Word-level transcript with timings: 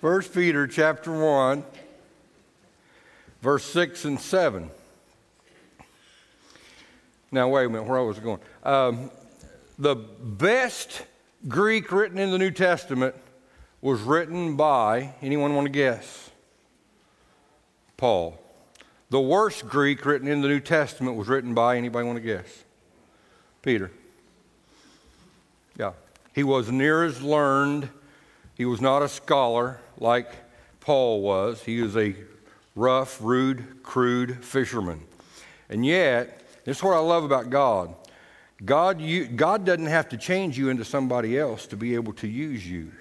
1 0.00 0.22
Peter 0.32 0.66
chapter 0.66 1.12
1, 1.12 1.62
verse 3.42 3.64
6 3.66 4.06
and 4.06 4.18
7. 4.18 4.70
Now, 7.30 7.48
wait 7.50 7.66
a 7.66 7.68
minute, 7.68 7.86
where 7.86 7.98
I 7.98 8.02
was 8.02 8.18
going. 8.18 8.40
Um, 8.62 9.10
the 9.78 9.94
best 9.94 11.04
Greek 11.48 11.92
written 11.92 12.16
in 12.16 12.30
the 12.30 12.38
New 12.38 12.50
Testament 12.50 13.14
was 13.82 14.00
written 14.00 14.56
by, 14.56 15.12
anyone 15.20 15.54
want 15.54 15.66
to 15.66 15.70
guess? 15.70 16.30
Paul. 17.98 18.40
The 19.10 19.20
worst 19.20 19.68
Greek 19.68 20.06
written 20.06 20.28
in 20.28 20.40
the 20.40 20.48
New 20.48 20.60
Testament 20.60 21.18
was 21.18 21.28
written 21.28 21.52
by, 21.52 21.76
anybody 21.76 22.06
want 22.06 22.16
to 22.16 22.24
guess? 22.24 22.64
Peter. 23.60 23.90
Yeah. 25.78 25.92
He 26.34 26.42
was 26.42 26.70
near 26.70 27.04
as 27.04 27.20
learned. 27.20 27.90
He 28.60 28.66
was 28.66 28.82
not 28.82 29.00
a 29.00 29.08
scholar 29.08 29.80
like 29.96 30.30
Paul 30.80 31.22
was. 31.22 31.62
He 31.62 31.80
was 31.80 31.96
a 31.96 32.14
rough, 32.74 33.16
rude, 33.22 33.82
crude 33.82 34.44
fisherman. 34.44 35.00
And 35.70 35.86
yet, 35.86 36.42
this 36.66 36.76
is 36.76 36.82
what 36.82 36.94
I 36.94 36.98
love 36.98 37.24
about 37.24 37.48
God. 37.48 37.94
God, 38.62 39.00
you, 39.00 39.24
God 39.24 39.64
doesn't 39.64 39.86
have 39.86 40.10
to 40.10 40.18
change 40.18 40.58
you 40.58 40.68
into 40.68 40.84
somebody 40.84 41.38
else 41.38 41.66
to 41.68 41.76
be 41.78 41.94
able 41.94 42.12
to 42.12 42.28
use 42.28 42.70
you. 42.70 42.92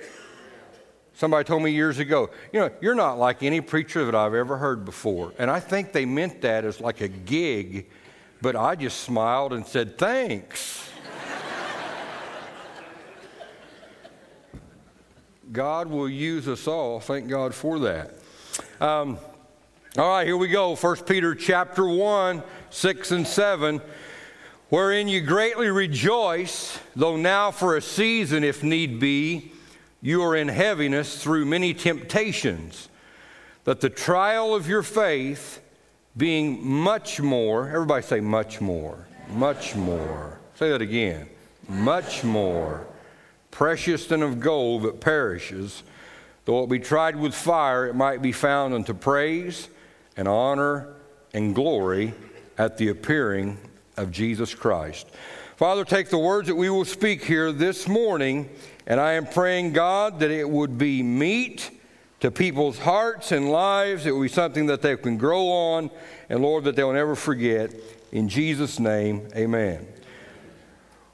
Somebody 1.13 1.43
told 1.43 1.61
me 1.61 1.71
years 1.71 1.99
ago, 1.99 2.29
you 2.53 2.61
know, 2.61 2.71
you're 2.79 2.95
not 2.95 3.19
like 3.19 3.43
any 3.43 3.59
preacher 3.59 4.05
that 4.05 4.15
I've 4.15 4.35
ever 4.35 4.55
heard 4.55 4.85
before. 4.85 5.33
And 5.37 5.51
I 5.51 5.59
think 5.59 5.91
they 5.91 6.05
meant 6.05 6.39
that 6.39 6.63
as 6.63 6.79
like 6.79 7.01
a 7.01 7.09
gig, 7.09 7.89
but 8.41 8.55
I 8.55 8.77
just 8.77 9.01
smiled 9.01 9.51
and 9.51 9.67
said, 9.67 9.97
thanks. 9.97 10.89
God 15.51 15.87
will 15.87 16.09
use 16.09 16.47
us 16.47 16.67
all. 16.67 16.99
Thank 16.99 17.27
God 17.27 17.55
for 17.55 17.79
that. 17.79 18.13
Um, 18.79 19.17
all 19.97 20.09
right, 20.09 20.27
here 20.27 20.37
we 20.37 20.47
go. 20.47 20.75
1 20.75 20.95
Peter 20.97 21.33
chapter 21.33 21.87
1, 21.87 22.43
6 22.69 23.11
and 23.11 23.25
7. 23.27 23.81
Wherein 24.69 25.07
you 25.07 25.21
greatly 25.21 25.69
rejoice, 25.69 26.77
though 26.95 27.17
now 27.17 27.49
for 27.49 27.75
a 27.75 27.81
season, 27.81 28.43
if 28.43 28.63
need 28.63 28.99
be, 28.99 29.51
you 30.01 30.21
are 30.21 30.35
in 30.35 30.47
heaviness 30.47 31.21
through 31.21 31.45
many 31.45 31.73
temptations, 31.73 32.87
that 33.63 33.81
the 33.81 33.89
trial 33.89 34.53
of 34.53 34.69
your 34.69 34.83
faith, 34.83 35.61
being 36.15 36.63
much 36.65 37.19
more, 37.19 37.67
everybody 37.67 38.05
say 38.05 38.19
much 38.19 38.61
more, 38.61 39.07
much 39.33 39.75
more. 39.75 40.39
Say 40.55 40.69
that 40.69 40.81
again. 40.81 41.27
Much 41.67 42.23
more 42.23 42.85
precious 43.51 44.05
than 44.07 44.23
of 44.23 44.39
gold 44.39 44.83
that 44.83 44.99
perishes, 44.99 45.83
though 46.45 46.63
it 46.63 46.69
be 46.69 46.79
tried 46.79 47.15
with 47.15 47.33
fire, 47.33 47.87
it 47.87 47.95
might 47.95 48.21
be 48.21 48.31
found 48.31 48.73
unto 48.73 48.93
praise 48.93 49.69
and 50.17 50.27
honor 50.27 50.93
and 51.33 51.55
glory 51.55 52.13
at 52.57 52.77
the 52.77 52.89
appearing 52.89 53.57
of 53.97 54.11
Jesus 54.11 54.53
Christ. 54.53 55.07
Father, 55.55 55.83
take 55.83 56.09
the 56.09 56.17
words 56.17 56.47
that 56.47 56.55
we 56.55 56.69
will 56.69 56.85
speak 56.85 57.23
here 57.23 57.51
this 57.51 57.87
morning, 57.87 58.49
and 58.87 58.99
I 58.99 59.13
am 59.13 59.25
praying, 59.25 59.73
God, 59.73 60.19
that 60.19 60.31
it 60.31 60.49
would 60.49 60.77
be 60.77 61.03
meat 61.03 61.69
to 62.21 62.31
people's 62.31 62.79
hearts 62.79 63.31
and 63.31 63.51
lives. 63.51 64.05
It 64.05 64.11
will 64.11 64.21
be 64.21 64.29
something 64.29 64.67
that 64.67 64.81
they 64.81 64.95
can 64.95 65.17
grow 65.17 65.47
on, 65.47 65.89
and 66.29 66.41
Lord, 66.41 66.63
that 66.63 66.75
they'll 66.75 66.93
never 66.93 67.15
forget. 67.15 67.73
In 68.11 68.29
Jesus' 68.29 68.79
name, 68.79 69.27
amen. 69.35 69.85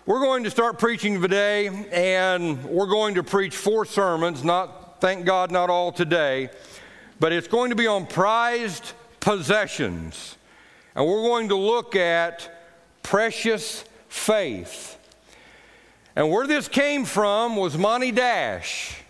We're 0.07 0.19
going 0.19 0.43
to 0.43 0.51
start 0.51 0.77
preaching 0.77 1.19
today, 1.19 1.65
and 1.91 2.63
we're 2.65 2.85
going 2.85 3.15
to 3.15 3.23
preach 3.23 3.55
four 3.55 3.85
sermons, 3.85 4.43
not, 4.43 5.01
thank 5.01 5.25
God, 5.25 5.49
not 5.49 5.71
all 5.71 5.91
today, 5.91 6.51
but 7.19 7.33
it's 7.33 7.47
going 7.47 7.71
to 7.71 7.75
be 7.75 7.87
on 7.87 8.05
prized 8.05 8.93
possessions. 9.19 10.37
And 10.93 11.07
we're 11.07 11.23
going 11.23 11.49
to 11.49 11.55
look 11.55 11.95
at 11.95 12.67
precious 13.01 13.83
faith. 14.07 14.95
And 16.15 16.29
where 16.29 16.45
this 16.45 16.67
came 16.67 17.03
from 17.05 17.55
was 17.55 17.75
Monty 17.75 18.11
Dash. 18.11 19.01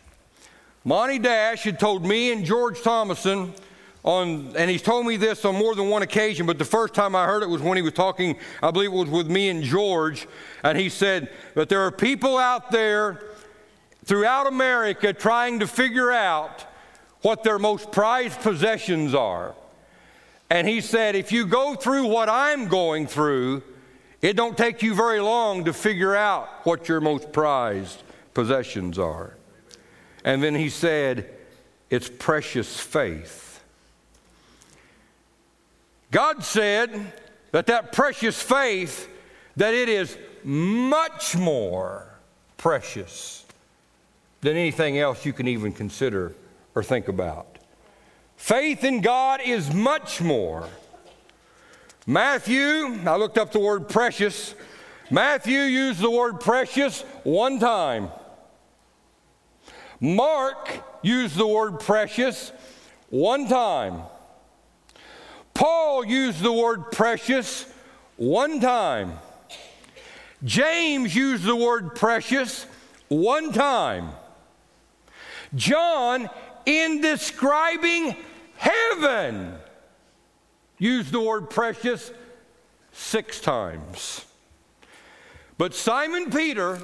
Monty 0.86 1.20
Dash 1.20 1.64
had 1.64 1.78
told 1.78 2.06
me 2.06 2.32
and 2.32 2.46
George 2.46 2.82
Thomason 2.82 3.54
on, 4.06 4.54
and 4.56 4.70
he's 4.70 4.84
told 4.84 5.08
me 5.08 5.18
this 5.18 5.44
on 5.46 5.56
more 5.56 5.74
than 5.74 5.90
one 5.90 6.04
occasion, 6.04 6.46
but 6.46 6.60
the 6.60 6.64
first 6.64 6.94
time 6.94 7.16
I 7.16 7.26
heard 7.26 7.42
it 7.42 7.50
was 7.50 7.62
when 7.62 7.76
he 7.76 7.82
was 7.82 7.94
talking, 7.94 8.38
I 8.62 8.70
believe 8.70 8.94
it 8.94 8.96
was 8.96 9.10
with 9.10 9.28
me 9.28 9.50
and 9.50 9.64
George, 9.64 10.28
and 10.64 10.78
he 10.78 10.90
said 10.90 11.30
that 11.56 11.70
there 11.70 11.82
are 11.82 11.92
people 11.92 12.38
out 12.38 12.70
there 12.70 13.24
throughout 14.06 14.46
America 14.46 15.12
trying 15.12 15.60
to 15.60 15.68
figure 15.68 16.12
out 16.12 16.66
what 17.22 17.44
their 17.44 17.58
most 17.58 17.92
prized 17.92 18.40
possessions 18.42 19.16
are. 19.16 19.56
And 20.52 20.68
he 20.68 20.82
said, 20.82 21.16
if 21.16 21.32
you 21.32 21.48
go 21.48 21.74
through 21.74 22.06
what 22.06 22.30
I'm 22.30 22.68
going 22.68 23.08
through, 23.08 23.64
it 24.22 24.34
don't 24.34 24.56
take 24.56 24.84
you 24.84 24.94
very 24.94 25.20
long 25.20 25.66
to 25.66 25.74
figure 25.74 26.16
out 26.16 26.48
what 26.64 26.88
your 26.88 27.02
most 27.02 27.32
prized 27.32 28.04
possessions 28.36 29.00
are. 29.00 29.36
And 30.24 30.44
then 30.44 30.54
he 30.54 30.70
said, 30.70 31.28
it's 31.90 32.08
precious 32.08 32.80
faith. 32.80 33.42
God 36.16 36.46
said 36.46 37.12
that 37.52 37.66
that 37.66 37.92
precious 37.92 38.42
faith, 38.42 39.10
that 39.58 39.74
it 39.74 39.90
is 39.90 40.18
much 40.46 41.36
more 41.36 42.08
precious 42.56 43.44
than 44.40 44.56
anything 44.56 44.98
else 44.98 45.26
you 45.26 45.34
can 45.34 45.46
even 45.50 45.74
consider 45.74 46.34
or 46.74 46.84
think 46.84 47.10
about. 47.10 47.58
Faith 48.38 48.86
in 48.86 49.02
God 49.02 49.42
is 49.44 49.74
much 49.74 50.22
more. 50.22 50.70
Matthew, 52.08 52.98
I 53.06 53.18
looked 53.18 53.38
up 53.38 53.52
the 53.52 53.60
word 53.60 53.90
precious. 53.90 54.56
Matthew 55.12 55.60
used 55.60 56.00
the 56.00 56.12
word 56.12 56.40
precious 56.40 57.02
one 57.26 57.60
time. 57.60 58.10
Mark 60.00 60.82
used 61.02 61.36
the 61.36 61.46
word 61.46 61.82
precious 61.82 62.54
one 63.10 63.50
time. 63.50 64.04
Paul 65.56 66.06
used 66.06 66.42
the 66.42 66.52
word 66.52 66.92
precious 66.92 67.66
one 68.18 68.60
time. 68.60 69.14
James 70.44 71.16
used 71.16 71.44
the 71.44 71.56
word 71.56 71.96
precious 71.96 72.68
one 73.08 73.52
time. 73.52 74.10
John, 75.56 76.30
in 76.66 77.02
describing 77.02 78.16
heaven, 78.58 79.56
used 80.78 81.12
the 81.12 81.22
word 81.22 81.50
precious 81.50 82.12
six 82.92 83.40
times. 83.40 84.26
But 85.58 85.74
Simon 85.74 86.32
Peter, 86.32 86.82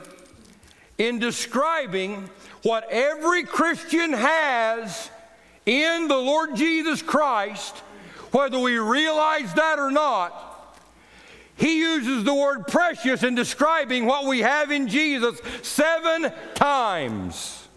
in 0.97 1.19
describing 1.19 2.29
what 2.63 2.87
every 2.89 3.43
Christian 3.43 4.13
has 4.13 5.09
in 5.65 6.07
the 6.07 6.17
Lord 6.17 6.55
Jesus 6.55 7.01
Christ, 7.01 7.75
whether 8.31 8.59
we 8.59 8.77
realize 8.77 9.53
that 9.53 9.79
or 9.79 9.91
not, 9.91 10.77
he 11.55 11.79
uses 11.79 12.23
the 12.23 12.33
word 12.33 12.67
precious 12.67 13.23
in 13.23 13.35
describing 13.35 14.05
what 14.05 14.25
we 14.25 14.39
have 14.39 14.71
in 14.71 14.87
Jesus 14.87 15.39
seven 15.61 16.31
times. 16.55 17.67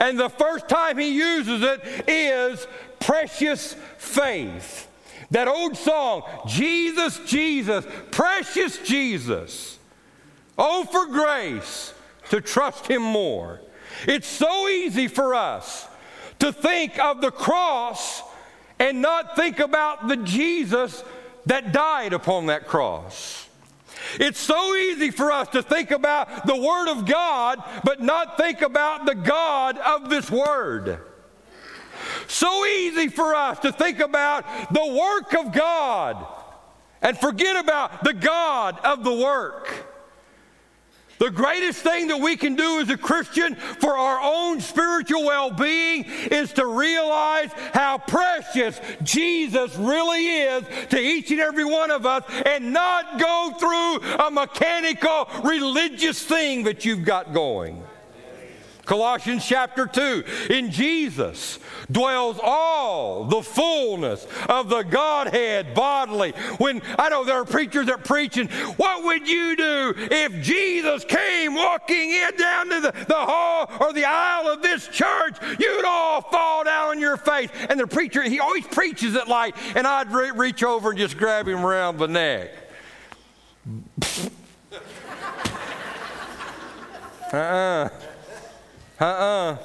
And 0.00 0.18
the 0.18 0.30
first 0.30 0.68
time 0.68 0.98
he 0.98 1.10
uses 1.10 1.62
it 1.62 2.08
is 2.08 2.66
precious 3.00 3.74
faith. 3.98 4.88
That 5.30 5.48
old 5.48 5.76
song, 5.76 6.22
Jesus, 6.46 7.20
Jesus, 7.26 7.84
precious 8.10 8.78
Jesus. 8.78 9.78
Oh, 10.56 10.84
for 10.84 11.06
grace 11.06 11.92
to 12.30 12.40
trust 12.40 12.86
him 12.86 13.02
more. 13.02 13.60
It's 14.06 14.28
so 14.28 14.68
easy 14.68 15.08
for 15.08 15.34
us 15.34 15.86
to 16.38 16.52
think 16.52 16.98
of 16.98 17.20
the 17.20 17.30
cross 17.30 18.22
and 18.78 19.00
not 19.00 19.36
think 19.36 19.58
about 19.58 20.08
the 20.08 20.16
Jesus 20.16 21.02
that 21.46 21.72
died 21.72 22.12
upon 22.12 22.46
that 22.46 22.66
cross. 22.66 23.48
It's 24.20 24.38
so 24.38 24.74
easy 24.74 25.10
for 25.10 25.32
us 25.32 25.48
to 25.48 25.62
think 25.62 25.90
about 25.90 26.46
the 26.46 26.56
Word 26.56 26.88
of 26.90 27.06
God, 27.06 27.62
but 27.84 28.00
not 28.00 28.36
think 28.36 28.62
about 28.62 29.06
the 29.06 29.14
God 29.14 29.78
of 29.78 30.10
this 30.10 30.30
Word. 30.30 31.00
So 32.28 32.66
easy 32.66 33.08
for 33.08 33.34
us 33.34 33.58
to 33.60 33.72
think 33.72 34.00
about 34.00 34.44
the 34.72 34.86
work 34.86 35.34
of 35.34 35.52
God 35.52 36.24
and 37.02 37.18
forget 37.18 37.56
about 37.56 38.04
the 38.04 38.12
God 38.12 38.78
of 38.84 39.04
the 39.04 39.14
work. 39.14 39.95
The 41.18 41.30
greatest 41.30 41.80
thing 41.80 42.08
that 42.08 42.20
we 42.20 42.36
can 42.36 42.56
do 42.56 42.80
as 42.80 42.90
a 42.90 42.96
Christian 42.96 43.54
for 43.54 43.96
our 43.96 44.20
own 44.20 44.60
spiritual 44.60 45.24
well 45.24 45.50
being 45.50 46.04
is 46.30 46.52
to 46.54 46.66
realize 46.66 47.50
how 47.72 47.98
precious 47.98 48.80
Jesus 49.02 49.74
really 49.76 50.26
is 50.26 50.64
to 50.90 50.98
each 50.98 51.30
and 51.30 51.40
every 51.40 51.64
one 51.64 51.90
of 51.90 52.04
us 52.04 52.24
and 52.44 52.72
not 52.72 53.18
go 53.18 53.52
through 53.58 54.26
a 54.26 54.30
mechanical 54.30 55.28
religious 55.42 56.22
thing 56.22 56.64
that 56.64 56.84
you've 56.84 57.04
got 57.04 57.32
going. 57.32 57.82
Colossians 58.86 59.44
chapter 59.44 59.86
2. 59.86 60.24
In 60.48 60.70
Jesus 60.70 61.58
dwells 61.90 62.38
all 62.42 63.24
the 63.24 63.42
fullness 63.42 64.26
of 64.48 64.68
the 64.68 64.82
Godhead 64.82 65.74
bodily. 65.74 66.30
When 66.58 66.80
I 66.96 67.08
know 67.08 67.24
there 67.24 67.40
are 67.40 67.44
preachers 67.44 67.86
that 67.86 67.94
are 67.96 67.98
preaching, 67.98 68.48
what 68.76 69.04
would 69.04 69.28
you 69.28 69.56
do 69.56 69.94
if 69.96 70.40
Jesus 70.40 71.04
came 71.04 71.54
walking 71.54 72.10
in 72.10 72.36
down 72.36 72.68
to 72.70 72.80
the, 72.80 72.92
the 73.08 73.14
hall 73.14 73.70
or 73.80 73.92
the 73.92 74.04
aisle 74.04 74.48
of 74.48 74.62
this 74.62 74.86
church? 74.88 75.36
You'd 75.58 75.84
all 75.84 76.22
fall 76.22 76.64
down 76.64 76.90
on 76.90 77.00
your 77.00 77.16
face. 77.16 77.50
And 77.68 77.80
the 77.80 77.88
preacher, 77.88 78.22
he 78.22 78.38
always 78.38 78.66
preaches 78.68 79.16
it 79.16 79.26
like, 79.26 79.56
and 79.76 79.84
I'd 79.84 80.12
re- 80.12 80.30
reach 80.30 80.62
over 80.62 80.90
and 80.90 80.98
just 80.98 81.18
grab 81.18 81.48
him 81.48 81.66
around 81.66 81.98
the 81.98 82.06
neck. 82.06 82.50
uh-uh. 87.32 87.88
Uh-uh. 88.98 89.56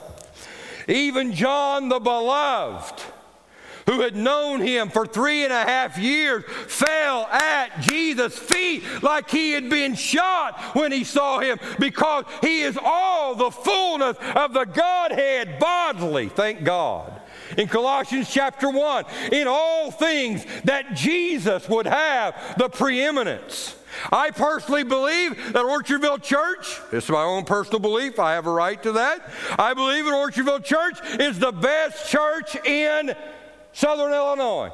Even 0.87 1.33
John 1.33 1.89
the 1.89 1.99
beloved, 1.99 3.01
who 3.87 4.01
had 4.01 4.15
known 4.15 4.61
him 4.61 4.89
for 4.89 5.05
three 5.05 5.43
and 5.43 5.53
a 5.53 5.63
half 5.63 5.97
years, 5.97 6.43
fell 6.67 7.25
at 7.25 7.81
Jesus' 7.81 8.37
feet 8.37 8.83
like 9.01 9.29
he 9.29 9.51
had 9.51 9.69
been 9.69 9.95
shot 9.95 10.59
when 10.75 10.91
he 10.91 11.03
saw 11.03 11.39
him 11.39 11.59
because 11.79 12.25
he 12.41 12.61
is 12.61 12.77
all 12.81 13.35
the 13.35 13.51
fullness 13.51 14.17
of 14.35 14.53
the 14.53 14.65
Godhead 14.65 15.59
bodily. 15.59 16.29
Thank 16.29 16.63
God. 16.63 17.21
In 17.57 17.67
Colossians 17.67 18.31
chapter 18.31 18.69
1, 18.69 19.05
in 19.31 19.47
all 19.47 19.91
things 19.91 20.45
that 20.63 20.95
Jesus 20.95 21.67
would 21.67 21.85
have 21.85 22.55
the 22.57 22.69
preeminence. 22.69 23.75
I 24.11 24.31
personally 24.31 24.83
believe 24.83 25.35
that 25.53 25.65
Orchardville 25.65 26.21
Church, 26.21 26.79
this 26.91 27.05
is 27.05 27.09
my 27.09 27.23
own 27.23 27.43
personal 27.43 27.79
belief, 27.79 28.19
I 28.19 28.33
have 28.33 28.47
a 28.47 28.51
right 28.51 28.81
to 28.83 28.93
that. 28.93 29.29
I 29.59 29.73
believe 29.73 30.05
that 30.05 30.13
Orchardville 30.13 30.63
Church 30.63 30.99
is 31.19 31.39
the 31.39 31.51
best 31.51 32.09
church 32.09 32.55
in 32.65 33.13
Southern 33.73 34.13
Illinois. 34.13 34.71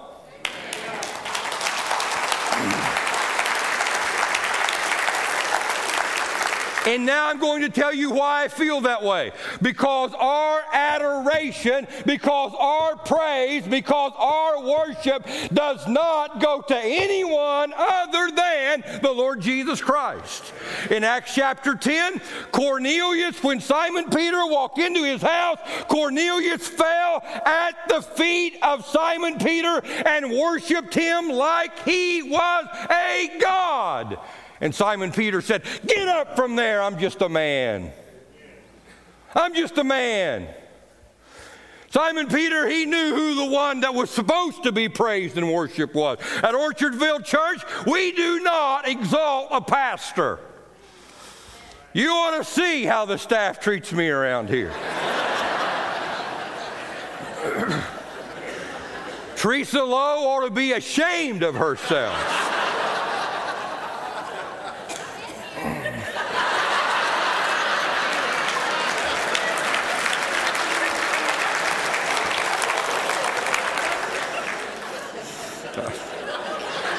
And 6.88 7.06
now 7.06 7.28
I'm 7.28 7.38
going 7.38 7.64
to 7.64 7.70
tell 7.70 7.94
you 7.94 8.12
why 8.12 8.46
I 8.46 8.48
feel 8.48 8.80
that 8.82 9.04
way. 9.04 9.34
Because 9.62 10.14
our 10.14 10.64
adoration, 10.72 11.86
because 12.06 12.54
our 12.58 12.96
praise, 12.96 13.68
because 13.68 14.14
our 14.18 14.64
worship 14.64 15.28
does 15.54 15.86
not 15.86 16.40
go 16.40 16.62
to 16.62 16.78
anyone 16.78 17.74
other 17.76 18.32
than 18.34 19.02
the 19.02 19.12
Lord 19.12 19.42
Jesus 19.42 19.82
Christ. 19.82 20.54
In 20.90 21.04
Acts 21.04 21.36
chapter 21.36 21.76
10, 21.76 22.22
Cornelius, 22.54 23.44
when 23.44 23.60
Simon 23.60 24.10
Peter 24.10 24.48
walked 24.48 24.80
into 24.80 25.04
his 25.04 25.22
house, 25.22 25.60
Cornelius 25.90 26.66
fell 26.70 27.22
at 27.46 27.76
the 27.90 28.02
feet 28.02 28.60
of 28.64 28.86
Simon 28.86 29.38
Peter 29.40 29.82
and 30.06 30.32
worshiped 30.32 30.94
him 30.94 31.28
like 31.28 31.78
he 31.84 32.24
was 32.24 32.66
a 32.90 33.38
God. 33.42 34.18
And 34.62 34.74
Simon 34.74 35.12
Peter 35.12 35.42
said, 35.42 35.64
Get 35.86 36.08
up 36.08 36.36
from 36.36 36.56
there, 36.56 36.82
I'm 36.82 37.00
just 37.00 37.22
a 37.22 37.30
man. 37.30 37.92
I'm 39.36 39.54
just 39.54 39.78
a 39.78 39.84
man. 39.84 40.48
Simon 41.90 42.28
Peter, 42.28 42.68
he 42.68 42.86
knew 42.86 43.16
who 43.16 43.36
the 43.36 43.46
one 43.46 43.82
that 43.82 43.94
was 43.94 44.10
supposed 44.10 44.64
to 44.64 44.72
be 44.72 44.90
praised 44.90 45.38
and 45.38 45.54
worshiped 45.54 45.96
was. 45.96 46.20
At 46.38 46.54
Orchardville 46.54 47.24
Church, 47.24 47.62
we 47.86 48.12
do 48.12 48.42
not 48.42 48.88
exalt 48.88 49.48
a 49.52 49.62
pastor. 49.62 50.40
You 51.94 52.10
ought 52.10 52.38
to 52.38 52.44
see 52.44 52.84
how 52.84 53.06
the 53.06 53.18
staff 53.18 53.60
treats 53.60 53.94
me 53.94 54.10
around 54.10 54.50
here. 54.50 54.72
Teresa 59.36 59.84
Lowe 59.84 60.28
ought 60.28 60.46
to 60.46 60.52
be 60.52 60.74
ashamed 60.74 61.44
of 61.44 61.56
herself. 61.56 62.47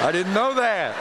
I 0.09 0.11
didn't 0.11 0.33
know 0.33 0.55
that. 0.55 0.97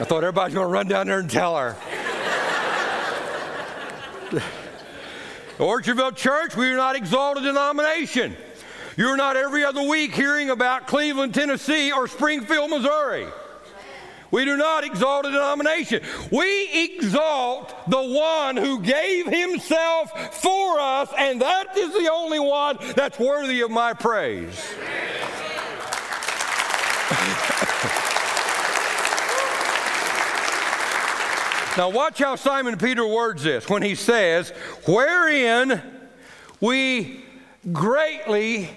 I 0.00 0.04
thought 0.04 0.24
everybody's 0.24 0.54
going 0.54 0.66
to 0.66 0.72
run 0.72 0.88
down 0.88 1.06
there 1.06 1.18
and 1.18 1.28
tell 1.28 1.54
her. 1.54 1.76
Orchardville 5.58 6.16
Church, 6.16 6.56
we 6.56 6.72
are 6.72 6.76
not 6.76 6.96
exalted 6.96 7.44
denomination. 7.44 8.34
You're 8.96 9.18
not 9.18 9.36
every 9.36 9.64
other 9.64 9.82
week 9.82 10.14
hearing 10.14 10.48
about 10.48 10.86
Cleveland, 10.86 11.34
Tennessee, 11.34 11.92
or 11.92 12.08
Springfield, 12.08 12.70
Missouri. 12.70 13.26
We 14.30 14.44
do 14.44 14.56
not 14.56 14.84
exalt 14.84 15.26
a 15.26 15.30
denomination. 15.30 16.02
We 16.30 16.84
exalt 16.84 17.74
the 17.90 18.02
one 18.02 18.56
who 18.56 18.80
gave 18.80 19.26
himself 19.26 20.40
for 20.40 20.78
us, 20.78 21.10
and 21.18 21.42
that 21.42 21.76
is 21.76 21.92
the 21.92 22.10
only 22.12 22.38
one 22.38 22.78
that's 22.94 23.18
worthy 23.18 23.62
of 23.62 23.70
my 23.70 23.92
praise. 23.92 24.56
now, 31.76 31.90
watch 31.90 32.20
how 32.20 32.36
Simon 32.36 32.78
Peter 32.78 33.04
words 33.04 33.42
this 33.42 33.68
when 33.68 33.82
he 33.82 33.96
says, 33.96 34.50
Wherein 34.86 35.82
we 36.60 37.24
greatly 37.72 38.70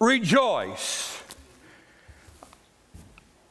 rejoice. 0.00 1.15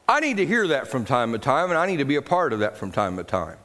I 0.07 0.19
need 0.19 0.37
to 0.37 0.45
hear 0.45 0.67
that 0.67 0.87
from 0.87 1.03
time 1.03 1.31
to 1.31 1.39
time, 1.39 1.71
and 1.71 1.79
I 1.79 1.87
need 1.87 1.97
to 1.97 2.05
be 2.05 2.15
a 2.15 2.21
part 2.21 2.53
of 2.53 2.59
that 2.59 2.77
from 2.77 2.91
time 2.91 3.17
to 3.17 3.23
time. 3.23 3.57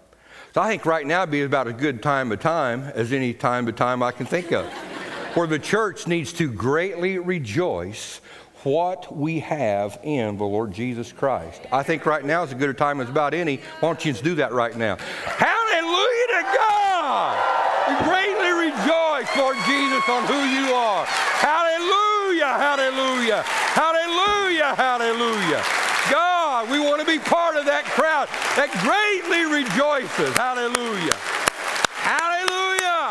So 0.55 0.63
I 0.63 0.69
think 0.69 0.87
right 0.87 1.07
now 1.07 1.21
would 1.21 1.31
be 1.31 1.43
about 1.43 1.69
as 1.69 1.75
good 1.75 2.03
time 2.03 2.31
to 2.31 2.37
time 2.37 2.85
as 2.95 3.13
any 3.13 3.35
time 3.35 3.67
to 3.67 3.73
time 3.73 4.03
I 4.03 4.11
can 4.11 4.25
think 4.25 4.51
of, 4.51 4.65
where 5.35 5.47
the 5.47 5.59
church 5.59 6.07
needs 6.07 6.33
to 6.35 6.51
greatly 6.51 7.19
rejoice 7.19 8.21
what 8.63 9.15
we 9.15 9.41
have 9.41 9.99
in 10.03 10.39
the 10.39 10.45
Lord 10.45 10.73
Jesus 10.73 11.13
Christ. 11.13 11.63
I 11.71 11.83
think 11.83 12.07
right 12.07 12.25
now 12.25 12.43
is 12.43 12.53
as 12.53 12.59
good 12.59 12.71
a 12.71 12.75
time 12.75 13.01
as 13.01 13.09
about 13.09 13.35
any. 13.35 13.57
Why 13.81 13.89
don't 13.89 14.05
you 14.05 14.13
just 14.13 14.25
do 14.25 14.35
that 14.37 14.53
right 14.53 14.77
now? 14.77 14.97
Hallelujah 14.97 16.27
to 16.27 16.56
God! 16.56 17.37
We 17.89 17.94
greatly 18.09 18.51
rejoice, 18.70 19.29
Lord 19.37 19.56
Jesus, 19.67 20.09
on 20.09 20.25
who 20.25 20.41
you 20.49 20.73
are. 20.73 21.05
Hallelujah, 21.05 22.47
hallelujah, 22.47 23.43
hallelujah, 23.43 24.75
hallelujah. 24.75 25.80
To 27.01 27.07
be 27.07 27.19
part 27.19 27.57
of 27.57 27.65
that 27.65 27.89
crowd 27.97 28.29
that 28.61 28.69
greatly 28.85 29.49
rejoices. 29.49 30.37
Hallelujah. 30.37 31.17
Hallelujah. 31.97 33.09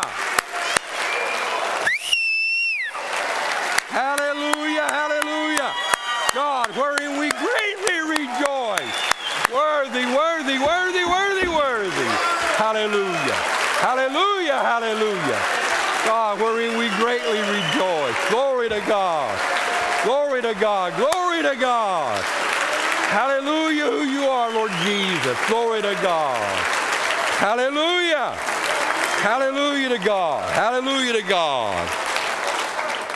Hallelujah. 3.90 4.86
Hallelujah. 4.94 5.74
God, 6.30 6.70
wherein 6.78 7.18
we 7.18 7.34
greatly 7.34 7.98
rejoice. 8.14 8.94
Worthy, 9.50 10.06
worthy, 10.06 10.62
worthy, 10.62 11.02
worthy, 11.10 11.50
worthy. 11.50 12.10
Hallelujah. 12.62 13.38
Hallelujah. 13.82 14.58
Hallelujah. 14.70 15.40
God, 16.06 16.38
wherein 16.38 16.78
we 16.78 16.86
greatly 17.02 17.42
rejoice. 17.42 18.14
Glory 18.30 18.70
to 18.70 18.78
God. 18.86 19.34
Glory 20.06 20.46
to 20.46 20.54
God. 20.54 20.94
Glory 20.94 21.42
to 21.42 21.58
God. 21.58 22.22
Hallelujah, 23.10 23.90
who 23.90 24.06
you 24.06 24.22
are, 24.22 24.49
Lord 24.60 24.72
Jesus. 24.84 25.38
Glory 25.48 25.80
to 25.80 25.98
God. 26.02 26.36
Hallelujah. 27.38 28.36
Hallelujah 29.22 29.88
to 29.88 29.98
God. 30.04 30.50
Hallelujah 30.52 31.14
to 31.14 31.22
God. 31.22 32.09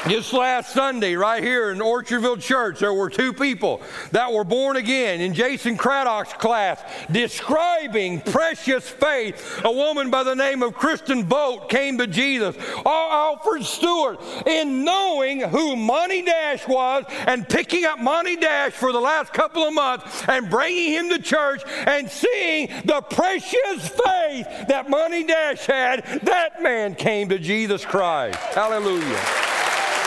Just 0.08 0.34
last 0.34 0.75
Sunday, 0.75 1.14
right 1.14 1.42
here 1.42 1.70
in 1.70 1.78
Orchardville 1.78 2.38
Church, 2.38 2.78
there 2.78 2.92
were 2.92 3.08
two 3.08 3.32
people 3.32 3.80
that 4.12 4.30
were 4.30 4.44
born 4.44 4.76
again 4.76 5.23
in 5.23 5.32
Jason 5.32 5.78
Craddock's 5.78 6.34
class 6.34 6.82
describing 7.11 8.20
precious 8.20 8.87
faith. 8.87 9.62
A 9.64 9.73
woman 9.73 10.11
by 10.11 10.23
the 10.23 10.34
name 10.34 10.62
of 10.62 10.75
Kristen 10.75 11.23
Boat 11.23 11.70
came 11.70 11.96
to 11.96 12.06
Jesus. 12.06 12.54
Alfred 12.84 13.64
Stewart, 13.64 14.20
in 14.46 14.84
knowing 14.84 15.40
who 15.40 15.75
Monty 15.75 16.20
Dash 16.20 16.68
was 16.68 17.04
and 17.26 17.49
picking 17.49 17.87
up 17.87 17.99
Monty 17.99 18.37
Dash 18.37 18.73
for 18.73 18.92
the 18.92 19.00
last 19.00 19.32
couple 19.32 19.62
of 19.62 19.73
months 19.73 20.23
and 20.28 20.50
bringing 20.50 20.92
him 20.92 21.08
to 21.08 21.18
church 21.18 21.62
and 21.87 22.11
seeing 22.11 22.68
the 22.84 23.00
precious 23.00 23.88
faith 23.88 24.46
that 24.68 24.90
Monty 24.90 25.25
Dash 25.25 25.64
had, 25.64 26.04
that 26.25 26.62
man 26.62 26.94
came 26.94 27.30
to 27.30 27.38
Jesus 27.38 27.87
Christ. 27.87 28.38
Hallelujah. 28.54 29.53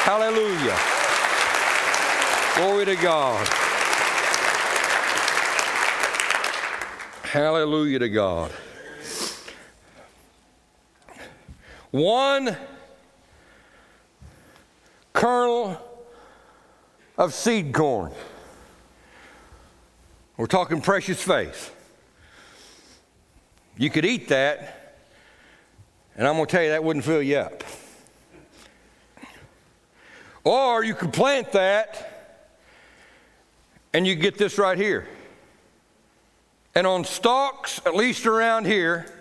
Hallelujah. 0.08 0.78
Glory 2.56 2.86
to 2.86 2.96
God. 2.96 3.46
Hallelujah 7.24 8.00
to 8.00 8.08
God. 8.08 8.52
One 11.92 12.56
kernel 15.12 15.78
of 17.18 17.34
seed 17.34 17.74
corn. 17.74 18.14
We're 20.38 20.46
talking 20.46 20.80
precious 20.80 21.22
faith. 21.22 21.76
You 23.78 23.90
could 23.90 24.06
eat 24.06 24.30
that, 24.30 25.00
and 26.16 26.26
I'm 26.26 26.36
going 26.36 26.46
to 26.46 26.52
tell 26.54 26.64
you 26.64 26.70
that 26.70 26.82
wouldn't 26.82 27.04
fill 27.04 27.22
you 27.22 27.40
up. 27.40 27.62
Or 30.48 30.82
you 30.82 30.96
can 30.96 31.12
plant 31.12 31.52
that, 31.52 32.40
and 33.94 34.08
you 34.08 34.16
get 34.16 34.38
this 34.38 34.58
right 34.58 34.78
here. 34.78 35.06
And 36.74 36.88
on 36.88 37.04
stalks, 37.04 37.82
at 37.86 37.94
least 37.96 38.26
around 38.26 38.66
here, 38.66 39.14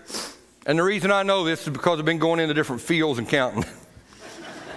and 0.66 0.78
the 0.78 0.84
reason 0.84 1.10
I 1.10 1.24
know 1.24 1.42
this 1.42 1.66
is 1.66 1.70
because 1.70 1.98
I've 1.98 2.04
been 2.04 2.20
going 2.20 2.38
into 2.38 2.54
different 2.54 2.80
fields 2.80 3.18
and 3.18 3.28
counting. 3.28 3.64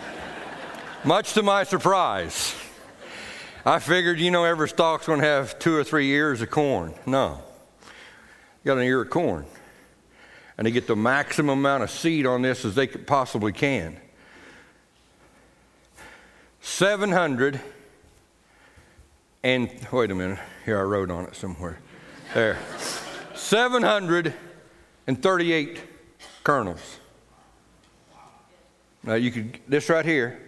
Much 1.04 1.34
to 1.34 1.44
my 1.44 1.66
surprise. 1.66 2.56
I 3.64 3.78
figured, 3.78 4.20
you 4.20 4.32
know, 4.32 4.44
every 4.44 4.70
stalk's 4.70 5.06
going 5.06 5.22
to 5.22 5.28
have 5.28 5.60
two 5.60 5.76
or 5.76 5.84
three 5.84 6.10
ears 6.10 6.42
of 6.42 6.50
corn. 6.50 6.96
No. 7.06 7.42
You 7.84 8.70
got 8.70 8.80
an 8.80 8.86
ear 8.86 9.04
of 9.04 9.12
corn. 9.12 9.46
And 10.58 10.66
they 10.66 10.72
get 10.72 10.88
the 10.88 10.96
maximum 10.96 11.60
amount 11.60 11.84
of 11.84 11.92
seed 11.92 12.26
on 12.26 12.42
this 12.42 12.66
as 12.66 12.74
they 12.74 12.88
possibly 12.88 13.52
can. 13.54 14.02
700 16.70 17.60
and, 19.44 19.70
wait 19.92 20.12
a 20.12 20.16
minute, 20.16 20.40
here 20.66 20.80
I 20.80 20.84
wrote 20.84 21.12
on 21.12 21.26
it 21.26 21.36
somewhere. 21.36 21.80
There. 22.34 22.58
738 23.34 25.82
kernels. 26.44 27.00
Now 29.04 29.16
you 29.16 29.32
could, 29.32 29.60
this 29.68 29.90
right 29.90 30.06
here, 30.06 30.40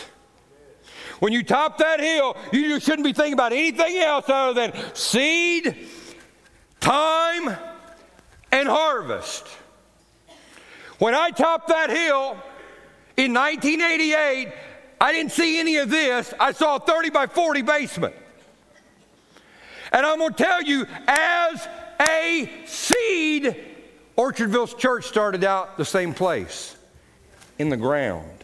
When 1.18 1.34
you 1.34 1.42
top 1.42 1.80
that 1.80 2.00
hill, 2.00 2.38
you 2.54 2.80
shouldn't 2.80 3.04
be 3.04 3.14
thinking 3.14 3.34
about 3.34 3.52
anything 3.52 3.98
else 3.98 4.30
other 4.30 4.54
than 4.54 4.94
seed, 4.94 5.88
time, 6.82 7.58
and 8.52 8.70
harvest. 8.70 9.48
When 11.00 11.16
I 11.16 11.32
topped 11.32 11.70
that 11.70 11.90
hill 11.90 12.38
in 13.16 13.34
1988, 13.34 14.50
I 15.02 15.14
didn't 15.14 15.32
see 15.32 15.58
any 15.58 15.78
of 15.78 15.90
this. 15.90 16.34
I 16.40 16.52
saw 16.52 16.76
a 16.76 16.80
30 16.80 17.10
by 17.10 17.26
40 17.26 17.62
basement. 17.62 18.16
And 19.94 20.06
I'm 20.06 20.20
going 20.20 20.34
to 20.34 20.44
tell 20.44 20.62
you, 20.62 20.86
as 21.08 21.68
a 22.00 22.64
seed, 22.66 23.56
Orchardville's 24.18 24.74
church 24.74 25.06
started 25.06 25.46
out 25.46 25.78
the 25.78 25.86
same 25.86 26.14
place 26.14 26.76
in 27.58 27.70
the 27.70 27.78
ground. 27.78 28.44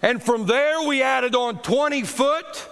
And 0.00 0.20
from 0.20 0.46
there, 0.46 0.82
we 0.88 1.02
added 1.02 1.36
on 1.36 1.62
20 1.62 2.02
foot 2.02 2.68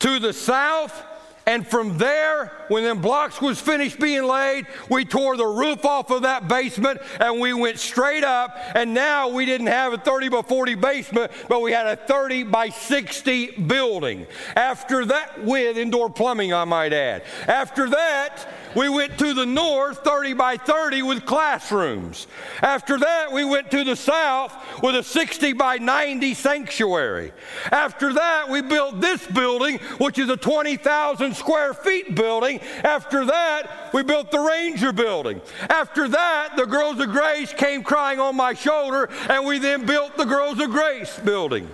to 0.00 0.18
the 0.18 0.32
south 0.32 1.04
and 1.46 1.66
from 1.66 1.98
there, 1.98 2.50
when 2.68 2.84
them 2.84 3.02
blocks 3.02 3.40
was 3.40 3.60
finished 3.60 4.00
being 4.00 4.24
laid, 4.24 4.66
we 4.88 5.04
tore 5.04 5.36
the 5.36 5.46
roof 5.46 5.84
off 5.84 6.10
of 6.10 6.22
that 6.22 6.48
basement 6.48 7.00
and 7.20 7.38
we 7.38 7.52
went 7.52 7.78
straight 7.78 8.24
up. 8.24 8.56
And 8.74 8.94
now 8.94 9.28
we 9.28 9.44
didn't 9.44 9.66
have 9.66 9.92
a 9.92 9.98
30 9.98 10.30
by 10.30 10.42
40 10.42 10.74
basement, 10.76 11.30
but 11.48 11.60
we 11.60 11.72
had 11.72 11.86
a 11.86 11.96
30 11.96 12.44
by 12.44 12.70
60 12.70 13.52
building. 13.66 14.26
After 14.56 15.04
that, 15.06 15.44
with 15.44 15.76
indoor 15.76 16.08
plumbing, 16.08 16.54
I 16.54 16.64
might 16.64 16.94
add. 16.94 17.24
After 17.46 17.90
that, 17.90 18.48
we 18.74 18.88
went 18.88 19.18
to 19.18 19.34
the 19.34 19.46
north, 19.46 19.98
30 19.98 20.34
by 20.34 20.56
30, 20.56 21.02
with 21.02 21.24
classrooms. 21.24 22.26
After 22.62 22.98
that, 22.98 23.32
we 23.32 23.44
went 23.44 23.70
to 23.70 23.84
the 23.84 23.96
south 23.96 24.54
with 24.82 24.96
a 24.96 25.02
60 25.02 25.52
by 25.52 25.78
90 25.78 26.34
sanctuary. 26.34 27.32
After 27.70 28.12
that, 28.12 28.48
we 28.48 28.62
built 28.62 29.00
this 29.00 29.26
building, 29.26 29.78
which 29.98 30.18
is 30.18 30.28
a 30.28 30.36
20,000 30.36 31.34
square 31.34 31.74
feet 31.74 32.14
building. 32.14 32.60
After 32.82 33.24
that, 33.26 33.90
we 33.92 34.02
built 34.02 34.30
the 34.30 34.40
Ranger 34.40 34.92
building. 34.92 35.40
After 35.68 36.08
that, 36.08 36.56
the 36.56 36.66
Girls 36.66 36.98
of 37.00 37.10
Grace 37.10 37.52
came 37.52 37.82
crying 37.82 38.20
on 38.20 38.36
my 38.36 38.54
shoulder, 38.54 39.08
and 39.28 39.46
we 39.46 39.58
then 39.58 39.86
built 39.86 40.16
the 40.16 40.24
Girls 40.24 40.58
of 40.60 40.70
Grace 40.70 41.18
building. 41.20 41.68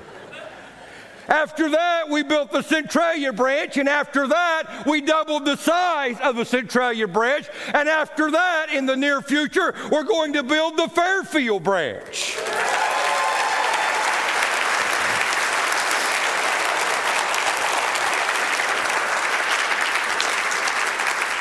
After 1.31 1.71
that, 1.71 2.09
we 2.09 2.25
built 2.25 2.51
the 2.51 2.61
Centralia 2.61 3.33
branch, 3.33 3.77
and 3.77 3.89
after 3.89 4.27
that, 4.27 4.83
we 4.85 5.01
doubled 5.01 5.45
the 5.45 5.55
size 5.55 6.19
of 6.21 6.35
the 6.35 6.45
Centralia 6.45 7.07
branch. 7.07 7.49
And 7.73 7.89
after 7.89 8.33
that, 8.33 8.71
in 8.73 8.85
the 8.85 8.97
near 8.97 9.23
future, 9.23 9.73
we're 9.93 10.03
going 10.03 10.33
to 10.33 10.43
build 10.43 10.77
the 10.77 10.89
Fairfield 10.89 11.63
branch. 11.63 12.37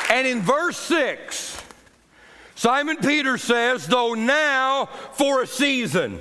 And 0.08 0.26
in 0.26 0.40
verse 0.42 0.76
6, 0.76 1.60
Simon 2.54 2.98
Peter 2.98 3.38
says, 3.38 3.88
though 3.88 4.14
now 4.14 4.86
for 5.14 5.42
a 5.42 5.46
season. 5.48 6.20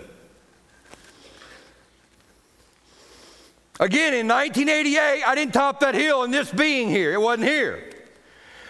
Again, 3.80 4.14
in 4.14 4.28
1988, 4.28 5.24
I 5.24 5.36
didn't 5.36 5.54
top 5.54 5.80
that 5.80 5.96
hill 5.96 6.24
in 6.24 6.32
this 6.32 6.52
being 6.52 6.90
here. 6.90 7.14
It 7.14 7.22
wasn't 7.22 7.48
here. 7.48 7.90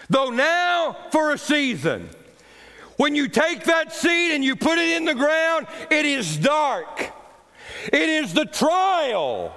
Though 0.08 0.30
now 0.30 0.96
for 1.10 1.32
a 1.32 1.38
season. 1.38 2.08
When 2.96 3.14
you 3.14 3.28
take 3.28 3.64
that 3.64 3.92
seed 3.92 4.32
and 4.32 4.44
you 4.44 4.56
put 4.56 4.78
it 4.78 4.96
in 4.96 5.04
the 5.06 5.14
ground, 5.14 5.66
it 5.90 6.04
is 6.04 6.36
dark. 6.36 7.12
It 7.92 8.08
is 8.08 8.34
the 8.34 8.44
trial 8.44 9.54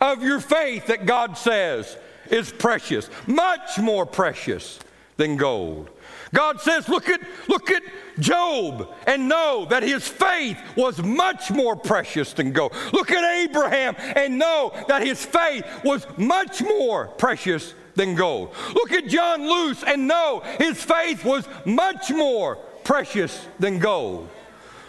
of 0.00 0.22
your 0.22 0.38
faith 0.38 0.86
that 0.86 1.06
God 1.06 1.36
says 1.36 1.96
is 2.30 2.52
precious, 2.52 3.08
much 3.26 3.78
more 3.78 4.06
precious 4.06 4.78
than 5.16 5.36
gold. 5.36 5.90
God 6.32 6.60
says, 6.60 6.88
look 6.88 7.08
at, 7.08 7.20
look 7.48 7.70
at 7.70 7.82
Job 8.18 8.92
and 9.06 9.28
know 9.28 9.66
that 9.70 9.82
his 9.82 10.06
faith 10.06 10.58
was 10.76 11.02
much 11.02 11.50
more 11.50 11.74
precious 11.74 12.32
than 12.32 12.52
gold. 12.52 12.72
Look 12.92 13.10
at 13.10 13.24
Abraham 13.40 13.96
and 13.98 14.38
know 14.38 14.72
that 14.86 15.02
his 15.02 15.24
faith 15.24 15.64
was 15.84 16.06
much 16.16 16.62
more 16.62 17.08
precious 17.08 17.74
than 17.96 18.14
gold. 18.14 18.54
Look 18.74 18.92
at 18.92 19.08
John 19.08 19.42
Luce 19.42 19.82
and 19.82 20.06
know 20.06 20.42
his 20.58 20.82
faith 20.82 21.24
was 21.24 21.48
much 21.64 22.10
more 22.10 22.56
precious 22.84 23.46
than 23.58 23.78
gold. 23.78 24.28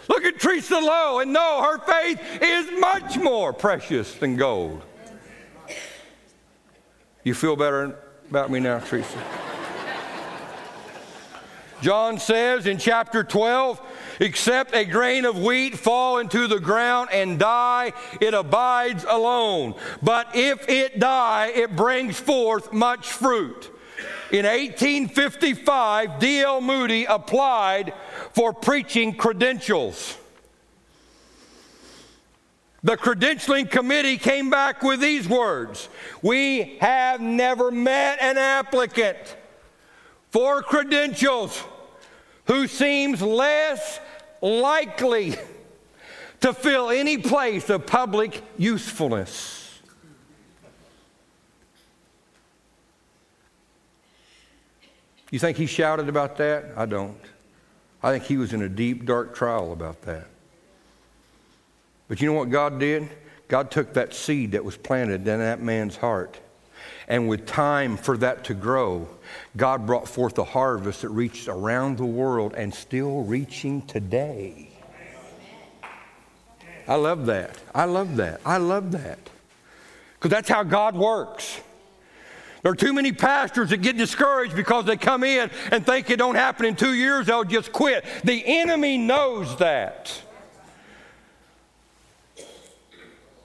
Look 0.08 0.24
at 0.24 0.38
Teresa 0.38 0.78
Lowe 0.78 1.20
and 1.20 1.32
know 1.32 1.62
her 1.62 1.78
faith 1.78 2.20
is 2.40 2.80
much 2.80 3.18
more 3.18 3.52
precious 3.52 4.14
than 4.14 4.36
gold. 4.36 4.82
You 7.24 7.34
feel 7.34 7.56
better 7.56 7.96
about 8.30 8.50
me 8.50 8.60
now, 8.60 8.78
Teresa? 8.78 9.18
John 11.82 12.20
says 12.20 12.68
in 12.68 12.78
chapter 12.78 13.24
12, 13.24 13.82
except 14.20 14.72
a 14.72 14.84
grain 14.84 15.24
of 15.24 15.36
wheat 15.36 15.76
fall 15.76 16.18
into 16.18 16.46
the 16.46 16.60
ground 16.60 17.10
and 17.12 17.40
die, 17.40 17.92
it 18.20 18.34
abides 18.34 19.04
alone. 19.06 19.74
But 20.00 20.28
if 20.34 20.68
it 20.68 21.00
die, 21.00 21.48
it 21.48 21.74
brings 21.74 22.20
forth 22.20 22.72
much 22.72 23.08
fruit. 23.08 23.68
In 24.30 24.46
1855, 24.46 26.20
D.L. 26.20 26.60
Moody 26.60 27.04
applied 27.04 27.92
for 28.30 28.52
preaching 28.52 29.16
credentials. 29.16 30.16
The 32.84 32.96
credentialing 32.96 33.70
committee 33.70 34.18
came 34.18 34.50
back 34.50 34.82
with 34.82 35.00
these 35.00 35.28
words 35.28 35.88
We 36.22 36.78
have 36.80 37.20
never 37.20 37.72
met 37.72 38.18
an 38.20 38.38
applicant 38.38 39.36
for 40.30 40.62
credentials 40.62 41.62
who 42.46 42.66
seems 42.66 43.22
less 43.22 44.00
likely 44.40 45.36
to 46.40 46.52
fill 46.52 46.90
any 46.90 47.18
place 47.18 47.70
of 47.70 47.86
public 47.86 48.42
usefulness. 48.58 49.80
You 55.30 55.38
think 55.38 55.56
he 55.56 55.66
shouted 55.66 56.08
about 56.08 56.36
that? 56.36 56.66
I 56.76 56.84
don't. 56.84 57.16
I 58.02 58.12
think 58.12 58.24
he 58.24 58.36
was 58.36 58.52
in 58.52 58.62
a 58.62 58.68
deep, 58.68 59.06
dark 59.06 59.34
trial 59.34 59.72
about 59.72 60.02
that. 60.02 60.26
But 62.08 62.20
you 62.20 62.26
know 62.26 62.34
what 62.34 62.50
God 62.50 62.78
did? 62.78 63.08
God 63.48 63.70
took 63.70 63.94
that 63.94 64.12
seed 64.12 64.52
that 64.52 64.64
was 64.64 64.76
planted 64.76 65.26
in 65.26 65.38
that 65.38 65.62
man's 65.62 65.96
heart. 65.96 66.38
And 67.08 67.28
with 67.28 67.46
time 67.46 67.96
for 67.96 68.16
that 68.18 68.44
to 68.44 68.54
grow, 68.54 69.08
God 69.56 69.86
brought 69.86 70.08
forth 70.08 70.38
a 70.38 70.44
harvest 70.44 71.02
that 71.02 71.10
reached 71.10 71.48
around 71.48 71.98
the 71.98 72.04
world 72.04 72.54
and 72.54 72.72
still 72.72 73.22
reaching 73.22 73.82
today. 73.82 74.70
I 76.86 76.96
love 76.96 77.26
that. 77.26 77.58
I 77.74 77.84
love 77.84 78.16
that. 78.16 78.40
I 78.44 78.56
love 78.56 78.92
that. 78.92 79.18
Because 80.14 80.30
that's 80.30 80.48
how 80.48 80.62
God 80.62 80.96
works. 80.96 81.60
There 82.62 82.70
are 82.70 82.76
too 82.76 82.92
many 82.92 83.12
pastors 83.12 83.70
that 83.70 83.78
get 83.78 83.96
discouraged 83.96 84.54
because 84.54 84.84
they 84.84 84.96
come 84.96 85.24
in 85.24 85.50
and 85.72 85.84
think 85.84 86.10
it 86.10 86.16
don't 86.16 86.36
happen 86.36 86.64
in 86.64 86.76
two 86.76 86.94
years, 86.94 87.26
they'll 87.26 87.44
just 87.44 87.72
quit. 87.72 88.04
The 88.22 88.42
enemy 88.46 88.98
knows 88.98 89.56
that. 89.56 90.22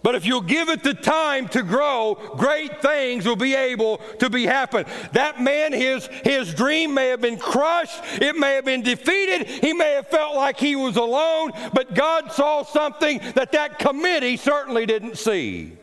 But 0.08 0.16
if 0.16 0.26
you'll 0.26 0.40
give 0.40 0.70
it 0.70 0.84
the 0.84 0.94
time 0.94 1.50
to 1.50 1.62
grow, 1.62 2.16
great 2.38 2.82
things 2.82 3.26
will 3.26 3.36
be 3.36 3.56
able 3.56 3.98
to 4.20 4.30
be 4.30 4.46
happen. 4.46 4.86
That 5.12 5.42
man, 5.42 5.74
his, 5.74 6.08
his 6.24 6.54
dream 6.54 6.94
may 6.94 7.10
have 7.10 7.20
been 7.20 7.38
crushed, 7.38 8.00
it 8.14 8.38
may 8.38 8.54
have 8.54 8.64
been 8.64 8.84
defeated, 8.84 9.48
he 9.48 9.74
may 9.74 9.96
have 9.96 10.08
felt 10.08 10.38
like 10.38 10.58
he 10.58 10.78
was 10.78 10.96
alone, 10.96 11.52
but 11.74 11.94
God 11.94 12.32
saw 12.32 12.64
something 12.64 13.20
that 13.36 13.52
that 13.52 13.80
committee 13.80 14.38
certainly 14.38 14.86
didn't 14.86 15.18
see. 15.18 15.74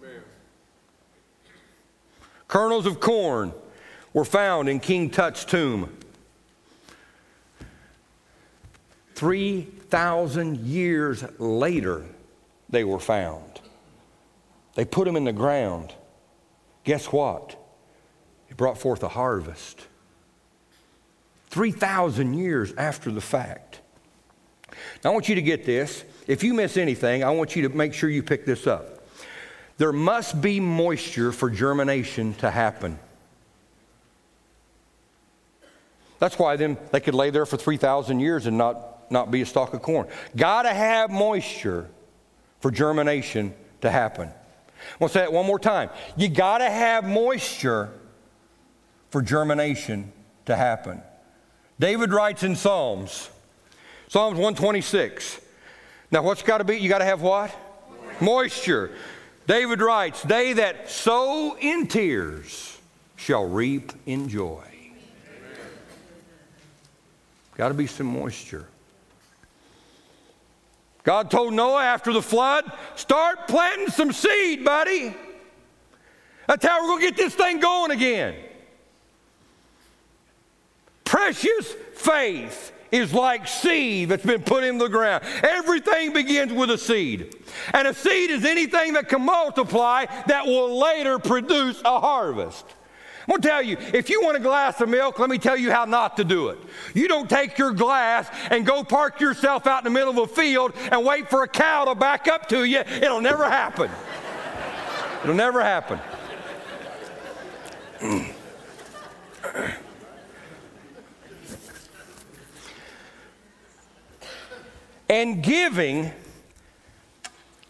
Amen. 0.00 0.22
Kernels 2.48 2.86
of 2.86 3.00
corn 3.00 3.52
were 4.14 4.24
found 4.24 4.70
in 4.70 4.80
King 4.80 5.10
Tut's 5.10 5.44
tomb. 5.44 5.94
3,000 9.14 10.60
years 10.60 11.22
later, 11.38 12.06
they 12.70 12.82
were 12.82 12.98
found. 12.98 13.53
They 14.74 14.84
put 14.84 15.04
them 15.04 15.16
in 15.16 15.24
the 15.24 15.32
ground. 15.32 15.94
Guess 16.84 17.06
what? 17.06 17.56
It 18.48 18.56
brought 18.56 18.78
forth 18.78 19.02
a 19.02 19.08
harvest. 19.08 19.86
3,000 21.48 22.34
years 22.34 22.72
after 22.76 23.10
the 23.10 23.20
fact. 23.20 23.80
Now, 25.02 25.10
I 25.10 25.12
want 25.12 25.28
you 25.28 25.36
to 25.36 25.42
get 25.42 25.64
this. 25.64 26.04
If 26.26 26.42
you 26.42 26.52
miss 26.54 26.76
anything, 26.76 27.22
I 27.22 27.30
want 27.30 27.54
you 27.54 27.68
to 27.68 27.74
make 27.74 27.94
sure 27.94 28.10
you 28.10 28.22
pick 28.22 28.44
this 28.44 28.66
up. 28.66 29.06
There 29.76 29.92
must 29.92 30.40
be 30.40 30.60
moisture 30.60 31.32
for 31.32 31.50
germination 31.50 32.34
to 32.34 32.50
happen. 32.50 32.98
That's 36.18 36.38
why 36.38 36.56
then 36.56 36.78
they 36.90 37.00
could 37.00 37.14
lay 37.14 37.30
there 37.30 37.46
for 37.46 37.56
3,000 37.56 38.20
years 38.20 38.46
and 38.46 38.56
not, 38.56 39.10
not 39.10 39.30
be 39.30 39.42
a 39.42 39.46
stalk 39.46 39.74
of 39.74 39.82
corn. 39.82 40.08
Got 40.36 40.62
to 40.62 40.72
have 40.72 41.10
moisture 41.10 41.88
for 42.60 42.70
germination 42.70 43.54
to 43.80 43.90
happen. 43.90 44.30
I 44.92 44.96
want 44.98 45.12
to 45.12 45.18
say 45.18 45.24
it 45.24 45.32
one 45.32 45.46
more 45.46 45.58
time. 45.58 45.90
You 46.16 46.28
got 46.28 46.58
to 46.58 46.70
have 46.70 47.04
moisture 47.04 47.90
for 49.10 49.22
germination 49.22 50.12
to 50.46 50.56
happen. 50.56 51.02
David 51.78 52.12
writes 52.12 52.42
in 52.42 52.56
Psalms, 52.56 53.30
Psalms 54.08 54.34
126. 54.34 55.40
Now, 56.10 56.22
what's 56.22 56.42
got 56.42 56.58
to 56.58 56.64
be? 56.64 56.76
You 56.76 56.88
got 56.88 56.98
to 56.98 57.04
have 57.04 57.22
what? 57.22 57.54
Moisture. 58.20 58.92
David 59.46 59.80
writes, 59.80 60.22
They 60.22 60.54
that 60.54 60.88
sow 60.88 61.56
in 61.60 61.86
tears 61.86 62.78
shall 63.16 63.48
reap 63.48 63.92
in 64.06 64.28
joy. 64.28 64.62
Got 67.56 67.68
to 67.68 67.74
be 67.74 67.86
some 67.86 68.06
moisture. 68.06 68.66
God 71.04 71.30
told 71.30 71.52
Noah 71.52 71.82
after 71.82 72.12
the 72.12 72.22
flood, 72.22 72.70
start 72.96 73.46
planting 73.46 73.90
some 73.90 74.10
seed, 74.10 74.64
buddy. 74.64 75.14
That's 76.48 76.64
how 76.64 76.82
we're 76.82 76.88
going 76.88 77.00
to 77.00 77.06
get 77.08 77.16
this 77.16 77.34
thing 77.34 77.60
going 77.60 77.90
again. 77.90 78.34
Precious 81.04 81.74
faith 81.94 82.72
is 82.90 83.12
like 83.12 83.46
seed 83.46 84.08
that's 84.08 84.24
been 84.24 84.42
put 84.42 84.64
in 84.64 84.78
the 84.78 84.88
ground. 84.88 85.24
Everything 85.42 86.12
begins 86.12 86.52
with 86.52 86.70
a 86.70 86.78
seed. 86.78 87.34
And 87.72 87.86
a 87.86 87.94
seed 87.94 88.30
is 88.30 88.44
anything 88.44 88.94
that 88.94 89.08
can 89.08 89.22
multiply 89.22 90.06
that 90.26 90.46
will 90.46 90.78
later 90.78 91.18
produce 91.18 91.80
a 91.84 92.00
harvest. 92.00 92.64
I'm 93.28 93.40
to 93.40 93.48
tell 93.48 93.62
you, 93.62 93.76
if 93.92 94.10
you 94.10 94.22
want 94.22 94.36
a 94.36 94.40
glass 94.40 94.80
of 94.80 94.88
milk, 94.88 95.18
let 95.18 95.30
me 95.30 95.38
tell 95.38 95.56
you 95.56 95.70
how 95.70 95.84
not 95.86 96.16
to 96.18 96.24
do 96.24 96.48
it. 96.48 96.58
You 96.92 97.08
don't 97.08 97.28
take 97.28 97.56
your 97.56 97.72
glass 97.72 98.28
and 98.50 98.66
go 98.66 98.84
park 98.84 99.20
yourself 99.20 99.66
out 99.66 99.78
in 99.78 99.84
the 99.84 99.98
middle 99.98 100.22
of 100.22 100.30
a 100.30 100.34
field 100.34 100.72
and 100.92 101.04
wait 101.04 101.30
for 101.30 101.42
a 101.42 101.48
cow 101.48 101.86
to 101.86 101.94
back 101.94 102.28
up 102.28 102.48
to 102.50 102.64
you. 102.64 102.80
It'll 102.80 103.22
never 103.22 103.48
happen. 103.48 103.90
It'll 105.22 105.34
never 105.34 105.62
happen. 105.62 105.98
and 115.08 115.42
giving 115.42 116.12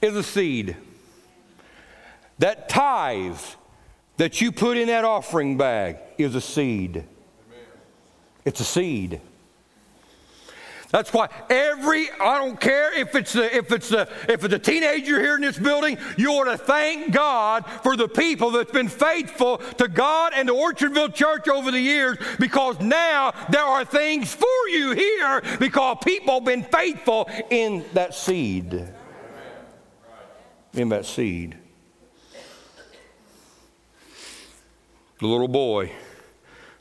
is 0.02 0.16
a 0.16 0.22
seed 0.22 0.76
that 2.38 2.68
tithe 2.68 3.38
that 4.16 4.40
you 4.40 4.52
put 4.52 4.76
in 4.76 4.88
that 4.88 5.04
offering 5.04 5.56
bag 5.56 5.98
is 6.18 6.34
a 6.34 6.40
seed. 6.40 6.96
Amen. 6.96 7.66
It's 8.44 8.60
a 8.60 8.64
seed. 8.64 9.20
That's 10.94 11.12
why 11.12 11.28
every 11.50 12.08
I 12.20 12.38
don't 12.38 12.60
care 12.60 12.96
if 12.96 13.16
it's 13.16 13.34
a, 13.34 13.52
if 13.52 13.72
it's 13.72 13.90
a, 13.90 14.08
if 14.28 14.44
it's 14.44 14.54
a 14.54 14.60
teenager 14.60 15.20
here 15.20 15.34
in 15.34 15.40
this 15.40 15.58
building, 15.58 15.98
you 16.16 16.30
ought 16.30 16.44
to 16.44 16.56
thank 16.56 17.12
God 17.12 17.66
for 17.82 17.96
the 17.96 18.06
people 18.06 18.52
that's 18.52 18.70
been 18.70 18.86
faithful 18.88 19.58
to 19.58 19.88
God 19.88 20.34
and 20.36 20.46
to 20.46 20.54
Orchardville 20.54 21.12
Church 21.12 21.48
over 21.48 21.72
the 21.72 21.80
years 21.80 22.16
because 22.38 22.78
now 22.78 23.32
there 23.50 23.64
are 23.64 23.84
things 23.84 24.32
for 24.32 24.68
you 24.68 24.92
here 24.92 25.42
because 25.58 25.96
people 26.04 26.34
have 26.34 26.44
been 26.44 26.62
faithful 26.62 27.28
in 27.50 27.84
that 27.94 28.14
seed. 28.14 28.88
In 30.74 30.90
that 30.90 31.06
seed. 31.06 31.58
The 35.24 35.28
little 35.28 35.48
boy 35.48 35.90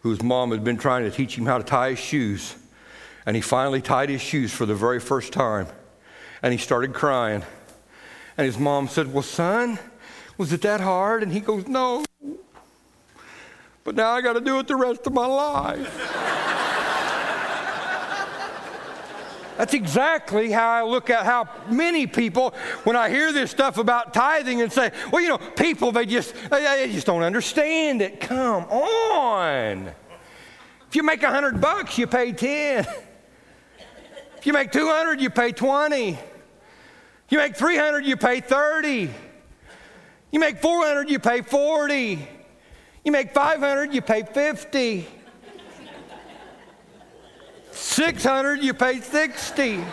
whose 0.01 0.21
mom 0.21 0.51
had 0.51 0.65
been 0.65 0.75
trying 0.75 1.05
to 1.05 1.11
teach 1.11 1.37
him 1.37 1.45
how 1.45 1.57
to 1.57 1.63
tie 1.63 1.91
his 1.91 1.99
shoes. 1.99 2.57
And 3.25 3.37
he 3.37 3.41
finally 3.41 3.81
tied 3.81 4.09
his 4.09 4.19
shoes 4.19 4.51
for 4.51 4.65
the 4.65 4.75
very 4.75 4.99
first 4.99 5.31
time. 5.31 5.67
And 6.41 6.51
he 6.51 6.57
started 6.57 6.93
crying. 6.93 7.43
And 8.37 8.45
his 8.45 8.57
mom 8.57 8.89
said, 8.89 9.13
Well, 9.13 9.23
son, 9.23 9.79
was 10.37 10.51
it 10.51 10.61
that 10.63 10.81
hard? 10.81 11.23
And 11.23 11.31
he 11.31 11.39
goes, 11.39 11.67
No. 11.67 12.03
But 13.85 13.95
now 13.95 14.11
I 14.11 14.19
got 14.19 14.33
to 14.33 14.41
do 14.41 14.59
it 14.59 14.67
the 14.67 14.75
rest 14.75 15.07
of 15.07 15.13
my 15.13 15.25
life. 15.25 16.32
That's 19.57 19.73
exactly 19.73 20.51
how 20.51 20.69
I 20.69 20.83
look 20.83 21.09
at 21.09 21.25
how 21.25 21.47
many 21.69 22.07
people, 22.07 22.53
when 22.83 22.95
I 22.95 23.09
hear 23.09 23.31
this 23.31 23.51
stuff 23.51 23.77
about 23.77 24.13
tithing 24.13 24.61
and 24.61 24.71
say, 24.71 24.91
well, 25.11 25.21
you 25.21 25.29
know, 25.29 25.37
people, 25.37 25.91
they 25.91 26.05
just, 26.05 26.33
they 26.49 26.89
just 26.91 27.05
don't 27.05 27.23
understand 27.23 28.01
it. 28.01 28.19
Come 28.19 28.63
on. 28.65 29.91
If 30.87 30.95
you 30.95 31.03
make 31.03 31.23
a 31.23 31.29
hundred 31.29 31.61
bucks, 31.61 31.97
you 31.97 32.07
pay 32.07 32.31
10. 32.31 32.85
If 34.37 34.47
you 34.47 34.53
make 34.53 34.71
200, 34.71 35.21
you 35.21 35.29
pay 35.29 35.51
20. 35.51 36.09
If 36.09 36.19
you 37.29 37.37
make 37.37 37.55
300, 37.55 38.05
you 38.05 38.17
pay 38.17 38.41
30. 38.41 39.09
You 40.31 40.39
make 40.39 40.57
400, 40.57 41.09
you 41.09 41.19
pay 41.19 41.41
40. 41.41 42.27
You 43.05 43.11
make 43.11 43.33
500, 43.33 43.93
you 43.93 44.01
pay 44.01 44.23
50. 44.23 45.07
600, 47.73 48.63
you 48.63 48.73
pay 48.73 48.99
60. 49.01 49.83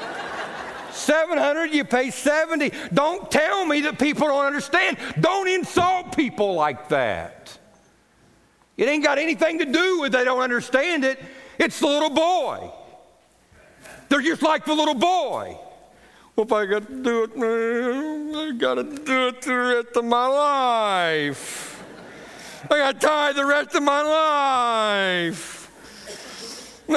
700, 0.92 1.74
you 1.74 1.84
pay 1.84 2.10
70. 2.10 2.72
Don't 2.92 3.30
tell 3.30 3.64
me 3.64 3.80
that 3.82 3.98
people 3.98 4.26
don't 4.26 4.44
understand. 4.44 4.98
Don't 5.20 5.48
insult 5.48 6.14
people 6.16 6.54
like 6.54 6.88
that. 6.90 7.58
It 8.76 8.88
ain't 8.88 9.04
got 9.04 9.18
anything 9.18 9.58
to 9.58 9.66
do 9.66 10.00
with 10.00 10.12
they 10.12 10.24
don't 10.24 10.40
understand 10.40 11.04
it. 11.04 11.18
It's 11.58 11.80
the 11.80 11.86
little 11.86 12.10
boy. 12.10 12.70
They're 14.08 14.22
just 14.22 14.42
like 14.42 14.64
the 14.64 14.74
little 14.74 14.94
boy. 14.94 15.58
Well, 16.34 16.46
if 16.46 16.52
I 16.52 16.66
got 16.66 16.86
to 16.86 17.02
do 17.02 17.24
it, 17.24 17.30
I 17.36 18.52
got 18.56 18.74
to 18.74 18.84
do 18.84 19.28
it 19.28 19.42
the 19.42 19.54
rest 19.54 19.96
of 19.96 20.04
my 20.04 20.26
life. 20.26 21.82
I 22.64 22.78
got 22.78 23.00
to 23.00 23.06
tie 23.06 23.32
the 23.32 23.44
rest 23.44 23.74
of 23.74 23.82
my 23.82 24.02
life. 24.02 25.59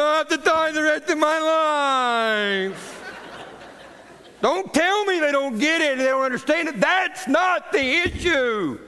I 0.01 0.17
have 0.17 0.27
to 0.29 0.37
die 0.37 0.71
the 0.71 0.83
rest 0.83 1.09
of 1.09 1.17
my 1.17 1.39
life. 2.67 2.99
Don't 4.41 4.73
tell 4.73 5.05
me 5.05 5.19
they 5.19 5.31
don't 5.31 5.57
get 5.57 5.81
it 5.81 5.97
they 5.97 6.05
don't 6.05 6.23
understand 6.23 6.67
it. 6.67 6.79
That's 6.79 7.27
not 7.27 7.71
the 7.71 7.79
issue. 7.79 8.79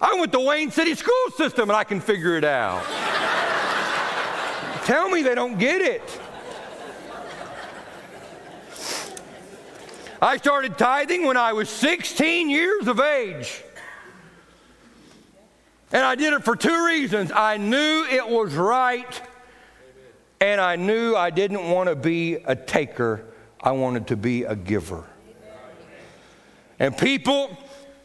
I 0.00 0.14
went 0.18 0.32
to 0.32 0.40
Wayne 0.40 0.70
City 0.70 0.94
school 0.94 1.14
system 1.36 1.68
and 1.68 1.76
I 1.76 1.84
can 1.84 2.00
figure 2.00 2.36
it 2.36 2.44
out. 2.44 2.84
tell 4.84 5.08
me 5.08 5.22
they 5.22 5.34
don't 5.34 5.58
get 5.58 5.80
it. 5.80 6.20
I 10.22 10.38
started 10.38 10.78
tithing 10.78 11.26
when 11.26 11.36
I 11.36 11.52
was 11.52 11.68
16 11.68 12.48
years 12.48 12.88
of 12.88 12.98
age. 12.98 13.62
And 15.92 16.02
I 16.02 16.14
did 16.14 16.32
it 16.32 16.44
for 16.44 16.56
two 16.56 16.86
reasons. 16.86 17.30
I 17.30 17.58
knew 17.58 18.06
it 18.10 18.26
was 18.26 18.54
right, 18.54 19.20
and 20.40 20.60
I 20.60 20.76
knew 20.76 21.14
I 21.14 21.30
didn't 21.30 21.68
want 21.70 21.88
to 21.88 21.96
be 21.96 22.34
a 22.34 22.56
taker, 22.56 23.24
I 23.60 23.72
wanted 23.72 24.08
to 24.08 24.16
be 24.16 24.44
a 24.44 24.54
giver. 24.54 25.04
And 26.78 26.96
people, 26.96 27.56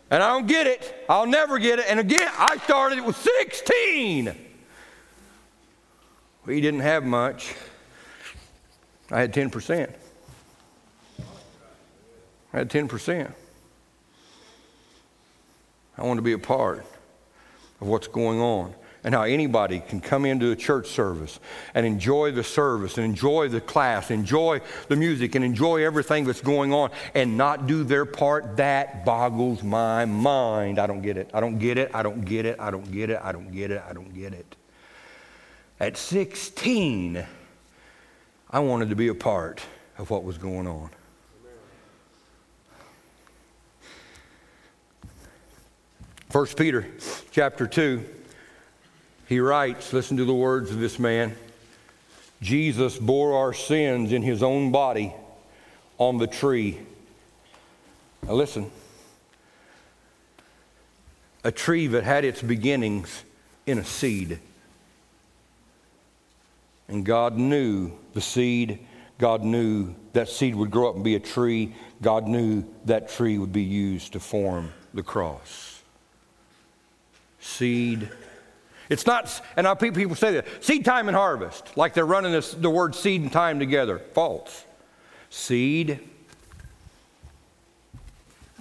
and 0.09 0.21
I 0.23 0.29
don't 0.29 0.47
get 0.47 0.67
it, 0.67 1.05
I'll 1.09 1.25
never 1.25 1.59
get 1.59 1.79
it. 1.79 1.85
And 1.89 1.99
again, 1.99 2.29
I 2.37 2.57
started 2.57 2.99
it 2.99 3.05
with 3.05 3.17
16. 3.17 4.35
We 6.45 6.61
didn't 6.61 6.79
have 6.79 7.03
much. 7.03 7.53
I 9.11 9.19
had 9.19 9.33
10%. 9.33 9.93
I 12.53 12.57
had 12.57 12.69
10%. 12.69 13.31
I 15.97 16.03
want 16.03 16.17
to 16.17 16.21
be 16.21 16.31
a 16.31 16.39
part 16.39 16.85
of 17.81 17.87
what's 17.87 18.07
going 18.07 18.39
on 18.39 18.73
and 19.03 19.15
how 19.15 19.23
anybody 19.23 19.79
can 19.79 20.01
come 20.01 20.25
into 20.25 20.51
a 20.51 20.55
church 20.55 20.87
service 20.87 21.39
and 21.73 21.85
enjoy 21.85 22.31
the 22.31 22.43
service 22.43 22.97
and 22.97 23.05
enjoy 23.05 23.47
the 23.47 23.61
class, 23.61 24.11
enjoy 24.11 24.59
the 24.87 24.95
music, 24.95 25.35
and 25.35 25.45
enjoy 25.45 25.83
everything 25.83 26.25
that's 26.25 26.41
going 26.41 26.73
on 26.73 26.91
and 27.13 27.37
not 27.37 27.67
do 27.67 27.83
their 27.83 28.05
part. 28.05 28.57
That 28.57 29.05
boggles 29.05 29.63
my 29.63 30.05
mind. 30.05 30.79
I 30.79 30.87
don't 30.87 31.01
get 31.01 31.17
it. 31.17 31.29
I 31.33 31.39
don't 31.39 31.59
get 31.59 31.77
it. 31.77 31.91
I 31.93 32.03
don't 32.03 32.21
get 32.21 32.45
it. 32.45 32.59
I 32.59 32.71
don't 32.71 32.91
get 32.91 33.09
it. 33.09 33.19
I 33.23 33.31
don't 33.31 33.51
get 33.51 33.71
it. 33.71 33.83
I 33.87 33.93
don't 33.93 34.13
get 34.13 34.33
it. 34.33 34.55
At 35.79 35.95
16, 35.95 37.25
I 38.49 38.59
wanted 38.59 38.89
to 38.89 38.95
be 38.95 39.07
a 39.07 39.15
part 39.15 39.61
of 39.97 40.09
what 40.09 40.23
was 40.23 40.37
going 40.37 40.67
on. 40.67 40.89
First 46.29 46.57
Peter 46.57 46.85
chapter 47.31 47.65
2, 47.65 48.05
he 49.29 49.39
writes, 49.39 49.93
listen 49.93 50.17
to 50.17 50.25
the 50.25 50.33
words 50.33 50.71
of 50.71 50.79
this 50.79 50.97
man. 50.97 51.35
Jesus 52.41 52.97
bore 52.97 53.37
our 53.37 53.53
sins 53.53 54.11
in 54.11 54.23
his 54.23 54.41
own 54.41 54.71
body 54.71 55.13
on 55.99 56.17
the 56.17 56.25
tree. 56.25 56.79
Now 58.23 58.33
listen. 58.33 58.71
A 61.43 61.51
tree 61.51 61.85
that 61.85 62.03
had 62.03 62.25
its 62.25 62.41
beginnings 62.41 63.23
in 63.67 63.77
a 63.77 63.85
seed. 63.85 64.39
And 66.87 67.05
God 67.05 67.37
knew 67.37 67.91
the 68.15 68.21
seed. 68.21 68.79
God 69.19 69.43
knew 69.43 69.93
that 70.13 70.27
seed 70.27 70.55
would 70.55 70.71
grow 70.71 70.89
up 70.89 70.95
and 70.95 71.03
be 71.03 71.13
a 71.13 71.19
tree. 71.19 71.75
God 72.01 72.27
knew 72.27 72.65
that 72.85 73.09
tree 73.09 73.37
would 73.37 73.53
be 73.53 73.61
used 73.61 74.13
to 74.13 74.19
form 74.19 74.73
the 74.91 75.03
cross 75.03 75.83
seed. 77.39 78.09
It's 78.89 79.05
not, 79.05 79.41
and 79.55 79.67
I, 79.67 79.75
people 79.75 80.15
say 80.15 80.33
that 80.33 80.47
seed 80.63 80.83
time 80.83 81.07
and 81.07 81.15
harvest, 81.15 81.77
like 81.77 81.93
they're 81.93 82.05
running 82.05 82.31
this, 82.31 82.51
the 82.53 82.71
word 82.71 82.95
seed 82.95 83.21
and 83.21 83.31
time 83.31 83.59
together. 83.59 83.99
False. 83.99 84.65
Seed, 85.29 85.99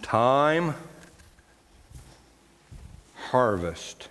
time, 0.03 0.75
harvest. 3.15 4.09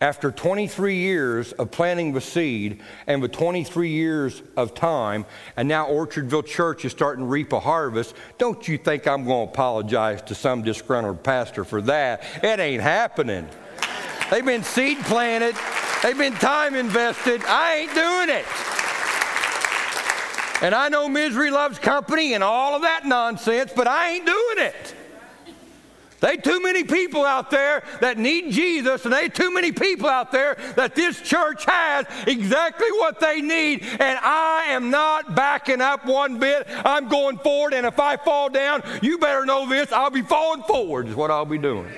After 0.00 0.30
23 0.30 0.96
years 0.96 1.52
of 1.52 1.70
planting 1.70 2.12
the 2.12 2.20
seed 2.20 2.82
and 3.06 3.22
with 3.22 3.32
23 3.32 3.88
years 3.88 4.42
of 4.56 4.74
time, 4.74 5.24
and 5.56 5.68
now 5.68 5.86
Orchardville 5.86 6.44
Church 6.44 6.84
is 6.84 6.92
starting 6.92 7.24
to 7.24 7.28
reap 7.28 7.52
a 7.52 7.60
harvest, 7.60 8.14
don't 8.36 8.66
you 8.68 8.76
think 8.76 9.06
I'm 9.06 9.24
going 9.24 9.46
to 9.46 9.52
apologize 9.52 10.20
to 10.22 10.34
some 10.34 10.62
disgruntled 10.62 11.22
pastor 11.22 11.64
for 11.64 11.80
that? 11.82 12.24
It 12.42 12.60
ain't 12.60 12.82
happening. 12.82 13.48
They've 14.30 14.44
been 14.44 14.64
seed 14.64 14.98
planted, 15.00 15.54
they've 16.02 16.18
been 16.18 16.34
time 16.34 16.74
invested. 16.74 17.42
I 17.46 17.76
ain't 17.76 17.94
doing 17.94 18.30
it. 18.30 18.44
And 20.62 20.74
I 20.74 20.88
know 20.88 21.08
misery 21.08 21.50
loves 21.50 21.78
company 21.78 22.34
and 22.34 22.42
all 22.42 22.74
of 22.74 22.82
that 22.82 23.04
nonsense, 23.04 23.72
but 23.76 23.86
I 23.86 24.10
ain't 24.10 24.26
doing 24.26 24.66
it. 24.66 24.94
They 26.20 26.38
too 26.38 26.62
many 26.62 26.82
people 26.82 27.24
out 27.26 27.50
there 27.50 27.84
that 28.00 28.16
need 28.16 28.50
Jesus, 28.50 29.04
and 29.04 29.12
they 29.12 29.28
too 29.28 29.52
many 29.52 29.70
people 29.70 30.08
out 30.08 30.32
there 30.32 30.56
that 30.74 30.94
this 30.94 31.20
church 31.20 31.64
has 31.66 32.06
exactly 32.26 32.90
what 32.92 33.20
they 33.20 33.42
need. 33.42 33.82
And 33.82 34.18
I 34.22 34.64
am 34.70 34.90
not 34.90 35.34
backing 35.36 35.82
up 35.82 36.06
one 36.06 36.38
bit. 36.38 36.66
I'm 36.68 37.08
going 37.08 37.36
forward, 37.38 37.74
and 37.74 37.86
if 37.86 38.00
I 38.00 38.16
fall 38.16 38.48
down, 38.48 38.82
you 39.02 39.18
better 39.18 39.44
know 39.44 39.68
this. 39.68 39.92
I'll 39.92 40.10
be 40.10 40.22
falling 40.22 40.62
forward. 40.62 41.06
Is 41.08 41.14
what 41.14 41.30
I'll 41.30 41.44
be 41.44 41.58
doing. 41.58 41.92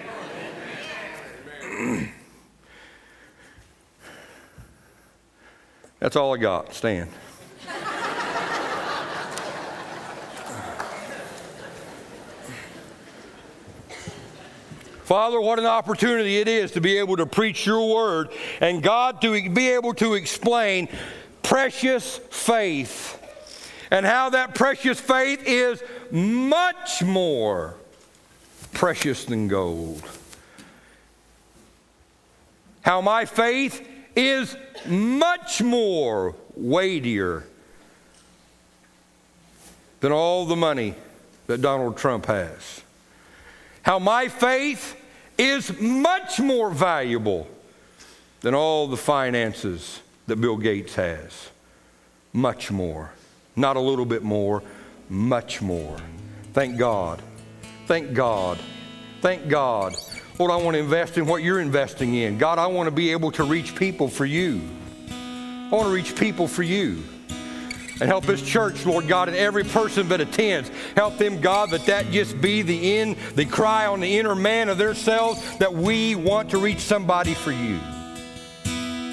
That's 6.01 6.17
all 6.17 6.35
I 6.35 6.37
got. 6.37 6.75
Stand. 6.75 7.11
Father, 15.09 15.41
what 15.41 15.59
an 15.59 15.65
opportunity 15.65 16.37
it 16.37 16.49
is 16.49 16.73
to 16.73 16.83
be 16.83 16.99
able 16.99 17.17
to 17.17 17.25
preach 17.25 17.65
your 17.65 17.95
word 17.95 18.29
and 18.61 18.83
God 18.83 19.23
to 19.23 19.49
be 19.49 19.71
able 19.71 19.95
to 19.95 20.13
explain 20.13 20.87
precious 21.43 22.19
faith 22.31 23.19
and 23.91 24.05
how 24.05 24.29
that 24.29 24.55
precious 24.55 25.01
faith 25.01 25.43
is 25.47 25.83
much 26.11 27.03
more 27.03 27.75
precious 28.75 29.25
than 29.25 29.49
gold. 29.49 30.03
How 32.83 33.01
my 33.01 33.25
faith 33.25 33.89
is 34.19 34.57
much 34.87 35.63
more 35.63 36.35
weightier 36.57 37.45
than 40.01 40.11
all 40.11 40.45
the 40.45 40.57
money 40.57 40.95
that 41.47 41.63
Donald 41.63 41.97
Trump 41.97 42.27
has. 42.27 42.83
How 43.83 43.99
my 43.99 44.29
faith 44.29 44.97
is 45.39 45.81
much 45.81 46.41
more 46.41 46.71
valuable 46.71 47.47
than 48.41 48.55
all 48.55 48.89
the 48.89 48.97
finances 48.97 50.01
that 50.27 50.37
Bill 50.37 50.57
Gates 50.57 50.97
has. 50.97 51.51
Much 52.33 52.71
more. 52.71 53.13
Not 53.55 53.77
a 53.77 53.81
little 53.81 54.05
bit 54.05 54.23
more, 54.23 54.63
much 55.09 55.63
more. 55.63 55.97
Thank 56.53 56.77
God. 56.77 57.23
Thank 57.87 58.15
God. 58.15 58.59
Thank 59.21 59.49
God. 59.49 59.95
Lord, 60.39 60.53
I 60.53 60.57
want 60.57 60.75
to 60.77 60.79
invest 60.79 61.19
in 61.19 61.27
what 61.27 61.43
you're 61.43 61.61
investing 61.61 62.15
in. 62.15 62.39
God, 62.39 62.59
I 62.59 62.69
want 62.69 62.87
to 62.87 62.93
be 62.93 63.11
able 63.11 63.33
to 63.33 63.43
reach 63.43 63.75
people 63.75 64.09
for 64.09 64.25
you. 64.25 64.61
I 65.11 65.69
want 65.71 65.87
to 65.89 65.93
reach 65.93 66.17
people 66.17 66.47
for 66.47 66.63
you 66.63 67.03
and 68.01 68.09
help 68.09 68.25
this 68.25 68.41
church, 68.41 68.87
Lord 68.87 69.09
God, 69.09 69.29
and 69.29 69.37
every 69.37 69.65
person 69.65 70.09
that 70.09 70.21
attends. 70.21 70.71
Help 70.95 71.19
them, 71.19 71.41
God, 71.41 71.71
that 71.71 71.87
that 71.87 72.11
just 72.13 72.41
be 72.41 72.63
the 72.63 72.99
end, 72.99 73.17
the 73.35 73.45
cry 73.45 73.87
on 73.87 73.99
the 73.99 74.19
inner 74.19 74.37
man 74.37 74.69
of 74.69 74.79
themselves 74.79 75.59
that 75.59 75.75
we 75.75 76.15
want 76.15 76.51
to 76.51 76.59
reach 76.59 76.81
somebody 76.81 77.35
for 77.35 77.51
you. 77.51 77.81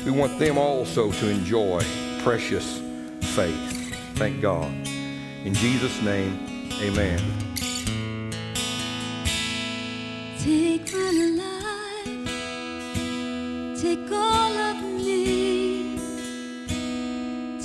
We 0.06 0.12
want 0.12 0.38
them 0.38 0.60
also 0.60 1.12
to 1.12 1.30
enjoy 1.30 1.84
precious 2.22 2.80
faith. 3.34 3.96
Thank 4.16 4.42
God. 4.42 4.72
In 5.44 5.56
Jesus' 5.56 6.00
name, 6.04 6.70
amen. 6.82 7.20
Take 10.46 10.94
my 10.94 11.10
life, 11.42 12.30
take 13.82 14.12
all 14.12 14.58
of 14.70 14.78
me 14.84 15.56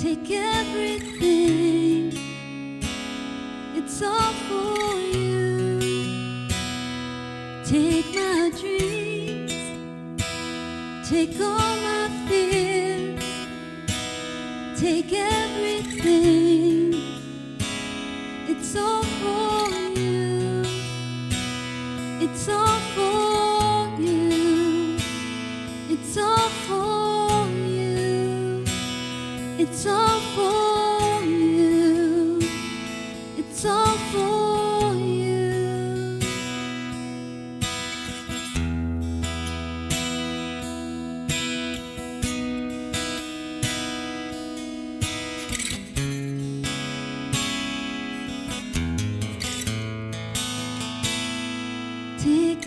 take 0.01 0.31
everything. 0.31 2.11
It's 3.75 4.01
all 4.01 4.33
for 4.47 4.97
you. 5.15 6.47
Take 7.63 8.15
my 8.15 8.49
dreams, 8.59 9.53
take 11.07 11.39
all 11.39 11.75
my 11.85 12.09
fears, 12.27 13.23
take 14.79 15.13
everything. 15.13 16.40
It's 22.41 22.49
all 22.49 22.79
you 23.99 24.97
It's 25.91 26.17
all 26.17 26.49
for 26.65 27.47
you. 27.67 28.63
It's 29.59 29.85
all 29.85 30.19
for 30.33 30.60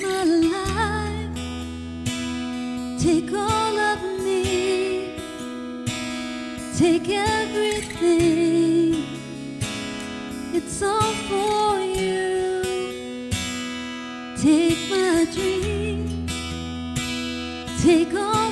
my 0.00 0.24
life. 0.24 1.38
Take 2.98 3.32
all 3.32 3.78
of 3.78 4.02
me. 4.24 5.16
Take 6.76 7.08
everything. 7.08 9.04
It's 10.52 10.82
all 10.82 11.12
for 11.28 11.80
you. 11.80 13.30
Take 14.36 14.90
my 14.90 15.26
dream. 15.32 16.26
Take 17.82 18.14
all. 18.14 18.43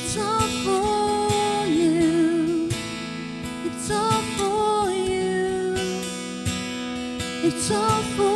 It's 0.00 0.16
all 0.16 0.48
for 0.64 1.66
you. 1.66 2.68
It's 7.42 7.70
all 7.72 8.02
for 8.16 8.27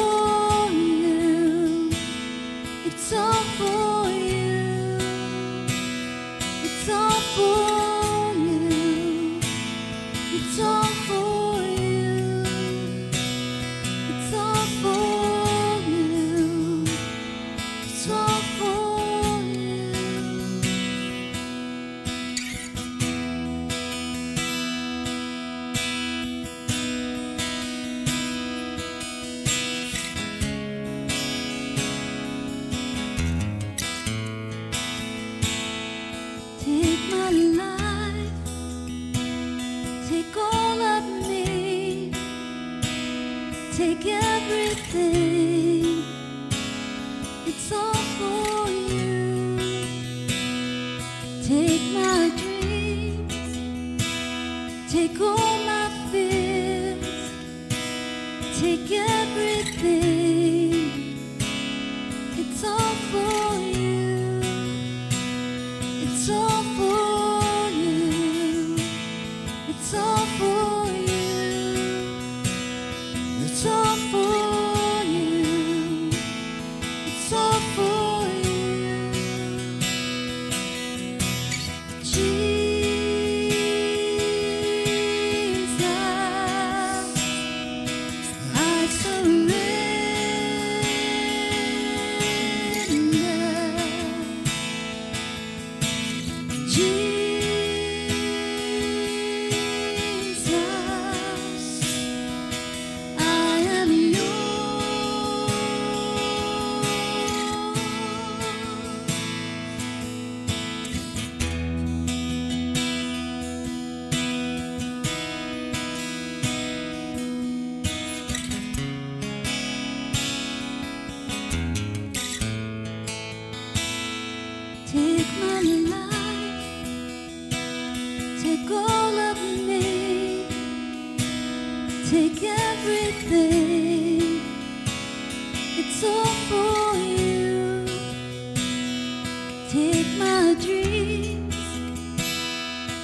Dreams, 140.61 141.57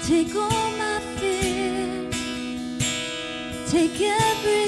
take 0.07 0.35
all 0.35 0.71
my 0.79 1.01
fears, 1.17 2.15
take 3.71 4.01
everything. 4.01 4.68